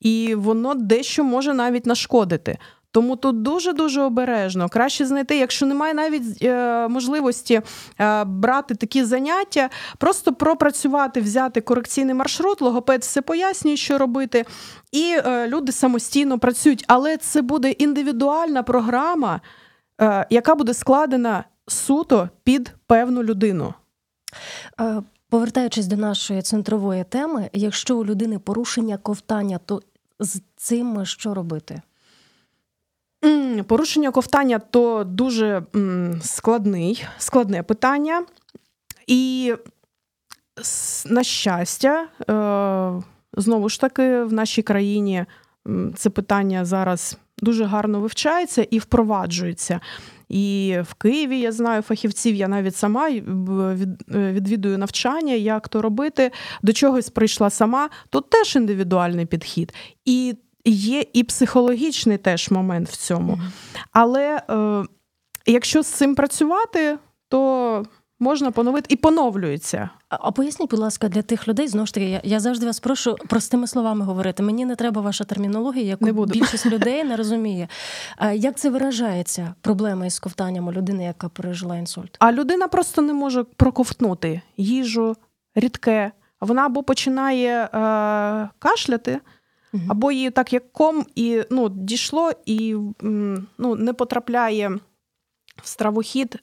І 0.00 0.34
воно 0.34 0.74
дещо 0.74 1.24
може 1.24 1.54
навіть 1.54 1.86
нашкодити. 1.86 2.58
Тому 2.96 3.16
тут 3.16 3.42
дуже-дуже 3.42 4.02
обережно. 4.02 4.68
Краще 4.68 5.06
знайти, 5.06 5.38
якщо 5.38 5.66
немає 5.66 5.94
навіть 5.94 6.42
е, 6.42 6.88
можливості 6.88 7.60
е, 8.00 8.24
брати 8.24 8.74
такі 8.74 9.04
заняття, 9.04 9.70
просто 9.98 10.32
пропрацювати, 10.32 11.20
взяти 11.20 11.60
корекційний 11.60 12.14
маршрут, 12.14 12.60
логопед 12.60 13.00
все 13.00 13.22
пояснює, 13.22 13.76
що 13.76 13.98
робити, 13.98 14.44
і 14.92 15.16
е, 15.26 15.48
люди 15.48 15.72
самостійно 15.72 16.38
працюють. 16.38 16.84
Але 16.88 17.16
це 17.16 17.42
буде 17.42 17.70
індивідуальна 17.70 18.62
програма, 18.62 19.40
е, 20.00 20.26
яка 20.30 20.54
буде 20.54 20.74
складена 20.74 21.44
суто 21.66 22.28
під 22.44 22.74
певну 22.86 23.22
людину. 23.22 23.74
Повертаючись 25.30 25.86
до 25.86 25.96
нашої 25.96 26.42
центрової 26.42 27.04
теми, 27.04 27.50
якщо 27.52 27.98
у 27.98 28.04
людини 28.04 28.38
порушення 28.38 28.96
ковтання, 28.96 29.58
то 29.58 29.82
з 30.20 30.40
цим 30.56 31.06
що 31.06 31.34
робити? 31.34 31.82
Порушення 33.66 34.10
ковтання 34.10 34.58
то 34.58 35.04
дуже 35.04 35.62
складний, 36.22 37.04
складне 37.18 37.62
питання. 37.62 38.24
І, 39.06 39.54
на 41.06 41.24
щастя, 41.24 42.08
е, 42.30 43.02
знову 43.32 43.68
ж 43.68 43.80
таки, 43.80 44.22
в 44.22 44.32
нашій 44.32 44.62
країні 44.62 45.24
це 45.96 46.10
питання 46.10 46.64
зараз 46.64 47.18
дуже 47.38 47.64
гарно 47.64 48.00
вивчається 48.00 48.62
і 48.62 48.78
впроваджується. 48.78 49.80
І 50.28 50.76
в 50.82 50.94
Києві 50.94 51.40
я 51.40 51.52
знаю 51.52 51.82
фахівців, 51.82 52.34
я 52.34 52.48
навіть 52.48 52.76
сама 52.76 53.08
е, 53.10 53.22
відвідую 54.08 54.78
навчання, 54.78 55.34
як 55.34 55.68
то 55.68 55.82
робити, 55.82 56.30
до 56.62 56.72
чогось 56.72 57.10
прийшла 57.10 57.50
сама. 57.50 57.88
Тут 58.10 58.30
теж 58.30 58.56
індивідуальний 58.56 59.26
підхід. 59.26 59.74
І 60.04 60.34
є 60.64 61.04
і 61.12 61.24
психологічний 61.24 62.18
теж 62.18 62.50
момент 62.50 62.88
в 62.88 62.96
цьому. 62.96 63.38
Але 63.92 64.42
е, 64.50 64.84
якщо 65.46 65.82
з 65.82 65.86
цим 65.86 66.14
працювати, 66.14 66.98
то 67.28 67.84
можна 68.18 68.50
поновити 68.50 68.86
і 68.88 68.96
поновлюється. 68.96 69.90
А 70.08 70.30
поясніть, 70.30 70.70
будь 70.70 70.80
ласка, 70.80 71.08
для 71.08 71.22
тих 71.22 71.48
людей 71.48 71.68
знову 71.68 71.86
ж 71.86 71.94
таки, 71.94 72.10
я, 72.10 72.20
я 72.24 72.40
завжди 72.40 72.66
вас 72.66 72.80
прошу 72.80 73.16
простими 73.28 73.66
словами 73.66 74.04
говорити. 74.04 74.42
Мені 74.42 74.64
не 74.64 74.76
треба 74.76 75.00
ваша 75.00 75.24
термінологія, 75.24 75.86
яку 75.86 76.04
не 76.04 76.12
буду. 76.12 76.32
більшість 76.32 76.66
людей 76.66 77.04
не 77.04 77.16
розуміє. 77.16 77.68
А 78.16 78.32
Як 78.32 78.56
це 78.56 78.70
виражається 78.70 79.54
проблема 79.60 80.06
із 80.06 80.18
ковтанням 80.18 80.68
у 80.68 80.72
людини, 80.72 81.04
яка 81.04 81.28
пережила 81.28 81.76
інсульт? 81.76 82.16
А 82.18 82.32
людина 82.32 82.68
просто 82.68 83.02
не 83.02 83.12
може 83.12 83.44
проковтнути 83.44 84.40
їжу 84.56 85.16
рідке. 85.54 86.12
Вона 86.40 86.66
або 86.66 86.82
починає 86.82 87.64
е, 87.64 87.68
кашляти. 88.58 89.20
Або 89.88 90.12
її 90.12 90.30
так 90.30 90.52
як 90.52 90.72
ком 90.72 91.06
і 91.14 91.42
ну, 91.50 91.68
дійшло 91.68 92.32
і 92.46 92.76
ну, 93.58 93.74
не 93.76 93.92
потрапляє 93.92 94.68
в 95.62 95.68
стравохід 95.68 96.38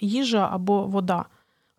їжа 0.00 0.48
або 0.52 0.82
вода. 0.86 1.24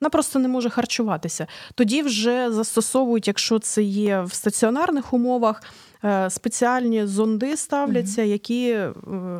Вона 0.01 0.09
просто 0.09 0.39
не 0.39 0.47
може 0.47 0.69
харчуватися. 0.69 1.47
Тоді 1.75 2.01
вже 2.01 2.51
застосовують, 2.51 3.27
якщо 3.27 3.59
це 3.59 3.83
є 3.83 4.21
в 4.21 4.33
стаціонарних 4.33 5.13
умовах, 5.13 5.63
е, 6.03 6.29
спеціальні 6.29 7.05
зонди 7.05 7.57
ставляться, 7.57 8.21
які 8.21 8.69
е, 8.71 8.93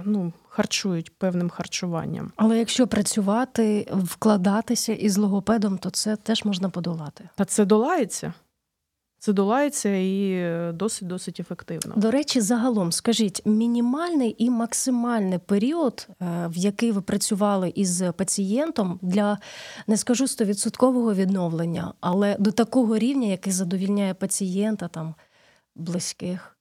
ну, 0.05 0.33
харчують 0.49 1.17
певним 1.17 1.49
харчуванням. 1.49 2.31
Але 2.35 2.59
якщо 2.59 2.87
працювати, 2.87 3.87
вкладатися 3.93 4.93
із 4.93 5.17
логопедом, 5.17 5.77
то 5.77 5.89
це 5.89 6.15
теж 6.15 6.45
можна 6.45 6.69
подолати. 6.69 7.29
Та 7.35 7.45
це 7.45 7.65
долається. 7.65 8.33
Це 9.23 9.33
долається 9.33 9.89
і 9.89 10.45
досить 10.73 11.07
досить 11.07 11.39
ефективно. 11.39 11.93
До 11.97 12.11
речі, 12.11 12.41
загалом 12.41 12.91
скажіть 12.91 13.41
мінімальний 13.45 14.35
і 14.37 14.49
максимальний 14.49 15.39
період, 15.39 16.07
е, 16.09 16.47
в 16.47 16.57
який 16.57 16.91
ви 16.91 17.01
працювали 17.01 17.71
із 17.75 18.03
пацієнтом 18.17 18.99
для 19.01 19.37
не 19.87 19.97
скажу 19.97 20.27
стовідсоткового 20.27 21.13
відновлення, 21.13 21.93
але 21.99 22.35
до 22.39 22.51
такого 22.51 22.97
рівня, 22.97 23.27
який 23.27 23.53
задовільняє 23.53 24.13
пацієнта 24.13 24.87
там 24.87 25.15
близьких. 25.75 26.57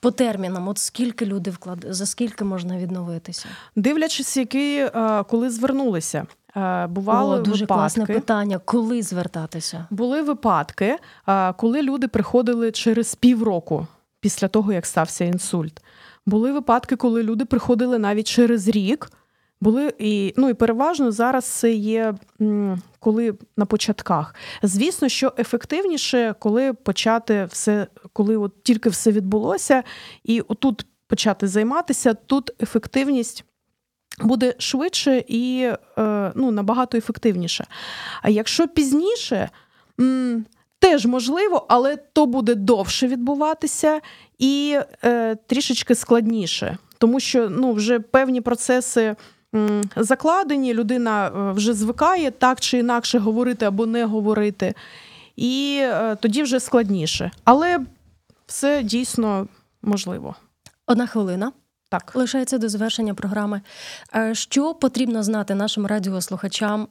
По 0.00 0.10
термінам, 0.10 0.68
от 0.68 0.78
скільки 0.78 1.26
люди 1.26 1.50
вклад... 1.50 1.86
за 1.88 2.06
скільки 2.06 2.44
можна 2.44 2.78
відновитися, 2.78 3.46
дивлячись, 3.76 4.36
які 4.36 4.76
е, 4.78 5.24
коли 5.30 5.50
звернулися. 5.50 6.26
Е, 6.56 6.86
бували 6.86 7.36
О, 7.36 7.42
дуже 7.42 7.64
випадки. 7.64 7.80
класне 7.80 8.06
питання. 8.06 8.58
Коли 8.64 9.02
звертатися? 9.02 9.86
Були 9.90 10.22
випадки, 10.22 10.98
е, 11.28 11.52
коли 11.52 11.82
люди 11.82 12.08
приходили 12.08 12.72
через 12.72 13.14
півроку 13.14 13.86
після 14.20 14.48
того, 14.48 14.72
як 14.72 14.86
стався 14.86 15.24
інсульт. 15.24 15.82
Були 16.26 16.52
випадки, 16.52 16.96
коли 16.96 17.22
люди 17.22 17.44
приходили 17.44 17.98
навіть 17.98 18.26
через 18.26 18.68
рік. 18.68 19.10
Були 19.60 19.94
і 19.98 20.34
ну 20.36 20.48
і 20.48 20.54
переважно 20.54 21.12
зараз 21.12 21.44
це 21.44 21.72
є 21.72 22.14
коли 23.00 23.34
на 23.56 23.66
початках. 23.66 24.34
Звісно, 24.62 25.08
що 25.08 25.32
ефективніше, 25.38 26.34
коли 26.38 26.72
почати 26.72 27.44
все, 27.44 27.86
коли 28.12 28.36
от 28.36 28.62
тільки 28.62 28.88
все 28.88 29.12
відбулося, 29.12 29.82
і 30.24 30.40
отут 30.40 30.86
почати 31.06 31.48
займатися, 31.48 32.14
тут 32.14 32.62
ефективність 32.62 33.44
буде 34.20 34.54
швидше 34.58 35.24
і 35.28 35.72
е, 35.98 36.32
ну, 36.34 36.50
набагато 36.50 36.98
ефективніше. 36.98 37.66
А 38.22 38.28
якщо 38.28 38.68
пізніше, 38.68 39.50
теж 40.78 41.06
можливо, 41.06 41.66
але 41.68 41.96
то 41.96 42.26
буде 42.26 42.54
довше 42.54 43.06
відбуватися 43.06 44.00
і 44.38 44.78
е, 45.04 45.36
трішечки 45.46 45.94
складніше, 45.94 46.78
тому 46.98 47.20
що 47.20 47.50
ну, 47.50 47.72
вже 47.72 48.00
певні 48.00 48.40
процеси. 48.40 49.16
Закладені, 49.96 50.74
людина 50.74 51.26
е, 51.26 51.52
вже 51.52 51.74
звикає 51.74 52.30
так 52.30 52.60
чи 52.60 52.78
інакше 52.78 53.18
говорити 53.18 53.66
або 53.66 53.86
не 53.86 54.04
говорити, 54.04 54.74
і 55.36 55.82
тоді 56.20 56.42
вже 56.42 56.60
складніше. 56.60 57.30
Але 57.44 57.80
все 58.46 58.82
дійсно 58.82 59.48
можливо. 59.82 60.34
Одна 60.86 61.06
хвилина. 61.06 61.52
Так. 61.88 62.12
Лишається 62.14 62.58
до 62.58 62.68
завершення 62.68 63.14
програми. 63.14 63.60
Е, 64.14 64.34
що 64.34 64.74
потрібно 64.74 65.22
знати 65.22 65.54
нашим 65.54 65.86
радіослухачам, 65.86 66.88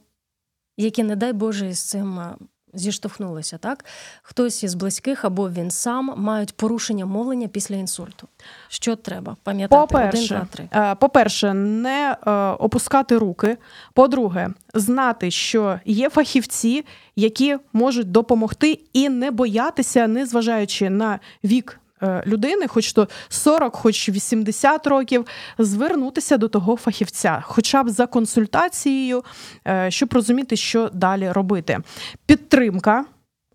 які, 0.78 1.04
не 1.04 1.16
дай 1.16 1.34
Боже, 1.34 1.74
з 1.74 1.80
цим 1.80 2.20
е, 2.20 2.36
зіштовхнулися? 2.74 3.58
Так? 3.58 3.86
Хтось 4.22 4.64
із 4.64 4.74
близьких 4.74 5.26
або 5.26 5.50
він 5.50 5.72
сам 5.72 6.14
мають 6.18 6.58
порушення 6.58 7.06
мовлення 7.06 7.48
після 7.48 7.76
інсульту. 7.76 8.28
Що 8.68 8.96
треба 8.96 9.36
пам'ятати? 9.44 9.82
По-перше, 9.82 10.36
Один, 10.36 10.38
два, 10.38 10.48
три. 10.52 10.70
Е, 10.74 10.96
по-перше, 10.96 11.54
не 11.54 12.14
опускати 12.60 13.18
руки. 13.18 13.58
По-друге, 13.94 14.50
знати, 14.74 15.32
що 15.32 15.80
є 15.86 16.10
фахівці, 16.10 16.86
які 17.16 17.58
можуть 17.74 18.12
допомогти 18.12 18.80
і 18.94 19.10
не 19.10 19.32
боятися, 19.32 20.08
незважаючи 20.08 20.90
на 20.90 21.20
вік 21.44 21.80
людини, 22.26 22.68
хоч 22.68 22.94
то 22.94 23.08
40, 23.30 23.76
хоч 23.76 24.10
80 24.10 24.88
років, 24.88 25.26
звернутися 25.58 26.38
до 26.38 26.48
того 26.48 26.76
фахівця, 26.78 27.44
хоча 27.46 27.84
б 27.84 27.90
за 27.90 28.08
консультацією, 28.08 29.24
е, 29.68 29.92
щоб 29.92 30.14
розуміти, 30.14 30.56
що 30.56 30.90
далі 30.94 31.32
робити. 31.32 31.80
Підтримка 32.26 33.06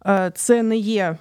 е, 0.06 0.32
це 0.34 0.62
не 0.62 0.76
є. 0.76 1.16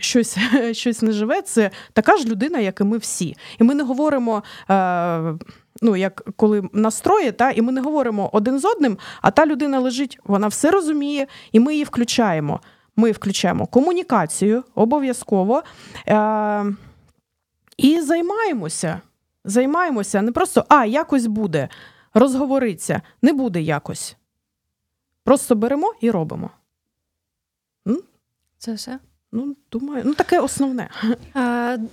Щось 0.00 0.38
щось 0.72 1.02
не 1.02 1.12
живе, 1.12 1.42
це 1.42 1.70
така 1.92 2.16
ж 2.16 2.26
людина, 2.26 2.58
як 2.58 2.80
і 2.80 2.84
ми 2.84 2.98
всі. 2.98 3.36
І 3.58 3.64
ми 3.64 3.74
не 3.74 3.82
говоримо, 3.82 4.42
ну 5.82 5.96
як 5.96 6.22
коли 6.36 6.68
настрої, 6.72 7.32
та 7.32 7.50
і 7.50 7.62
ми 7.62 7.72
не 7.72 7.80
говоримо 7.80 8.30
один 8.32 8.58
з 8.58 8.64
одним, 8.64 8.98
а 9.22 9.30
та 9.30 9.46
людина 9.46 9.80
лежить, 9.80 10.18
вона 10.24 10.48
все 10.48 10.70
розуміє, 10.70 11.26
і 11.52 11.60
ми 11.60 11.72
її 11.72 11.84
включаємо 11.84 12.60
ми 12.96 13.12
включаємо 13.12 13.66
комунікацію 13.66 14.64
обов'язково 14.74 15.62
е- 16.08 16.64
і 17.76 18.00
займаємося. 18.00 19.00
Займаємося 19.44 20.22
не 20.22 20.32
просто 20.32 20.64
а, 20.68 20.84
якось 20.84 21.26
буде, 21.26 21.68
розговориться, 22.14 23.02
не 23.22 23.32
буде 23.32 23.60
якось. 23.62 24.16
Просто 25.24 25.54
беремо 25.54 25.94
і 26.00 26.10
робимо. 26.10 26.50
Це 28.58 28.72
все. 28.74 28.98
Ну, 29.36 29.56
думаю, 29.72 30.02
ну 30.04 30.14
таке 30.14 30.40
основне. 30.40 30.88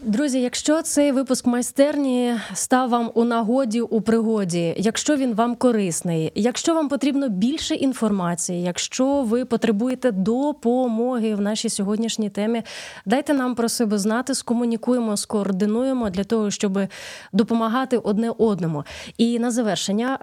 Друзі, 0.01 0.41
якщо 0.41 0.81
цей 0.81 1.11
випуск 1.11 1.45
майстерні 1.45 2.35
став 2.53 2.89
вам 2.89 3.11
у 3.13 3.23
нагоді 3.23 3.81
у 3.81 4.01
пригоді, 4.01 4.75
якщо 4.77 5.15
він 5.15 5.33
вам 5.33 5.55
корисний, 5.55 6.31
якщо 6.35 6.73
вам 6.73 6.89
потрібно 6.89 7.29
більше 7.29 7.75
інформації, 7.75 8.61
якщо 8.61 9.21
ви 9.21 9.45
потребуєте 9.45 10.11
допомоги 10.11 11.35
в 11.35 11.41
нашій 11.41 11.69
сьогоднішній 11.69 12.29
темі, 12.29 12.63
дайте 13.05 13.33
нам 13.33 13.55
про 13.55 13.69
себе 13.69 13.97
знати, 13.97 14.35
скомунікуємо, 14.35 15.17
скоординуємо 15.17 16.09
для 16.09 16.23
того, 16.23 16.51
щоб 16.51 16.79
допомагати 17.33 17.97
одне 17.97 18.29
одному. 18.37 18.83
І 19.17 19.39
на 19.39 19.51
завершення. 19.51 20.17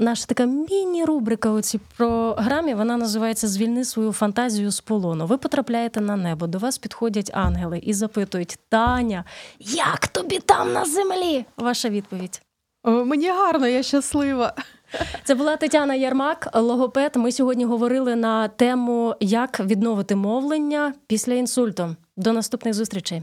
Наша 0.00 0.26
така 0.26 0.44
міні-рубрика 0.44 1.50
у 1.50 1.60
цій 1.60 1.80
програмі 1.96 2.74
вона 2.74 2.96
називається 2.96 3.48
Звільни 3.48 3.84
свою 3.84 4.12
фантазію 4.12 4.70
з 4.70 4.80
полону. 4.80 5.26
Ви 5.26 5.36
потрапляєте 5.38 6.00
на 6.00 6.16
небо, 6.16 6.46
до 6.46 6.58
вас 6.58 6.78
підходять 6.78 7.30
ангели 7.34 7.78
і 7.78 7.94
запитують: 7.94 8.58
Таня, 8.68 9.24
як 9.58 10.08
тобі 10.08 10.38
там 10.38 10.72
на 10.72 10.84
землі? 10.84 11.44
Ваша 11.56 11.88
відповідь. 11.88 12.42
Мені 12.84 13.28
гарно, 13.28 13.66
я 13.66 13.82
щаслива. 13.82 14.54
Це 15.24 15.34
була 15.34 15.56
Тетяна 15.56 15.94
Ярмак, 15.94 16.48
логопед. 16.54 17.16
Ми 17.16 17.32
сьогодні 17.32 17.64
говорили 17.64 18.16
на 18.16 18.48
тему, 18.48 19.14
як 19.20 19.60
відновити 19.60 20.16
мовлення 20.16 20.94
після 21.06 21.34
інсульту. 21.34 21.96
До 22.16 22.32
наступних 22.32 22.74
зустрічей. 22.74 23.22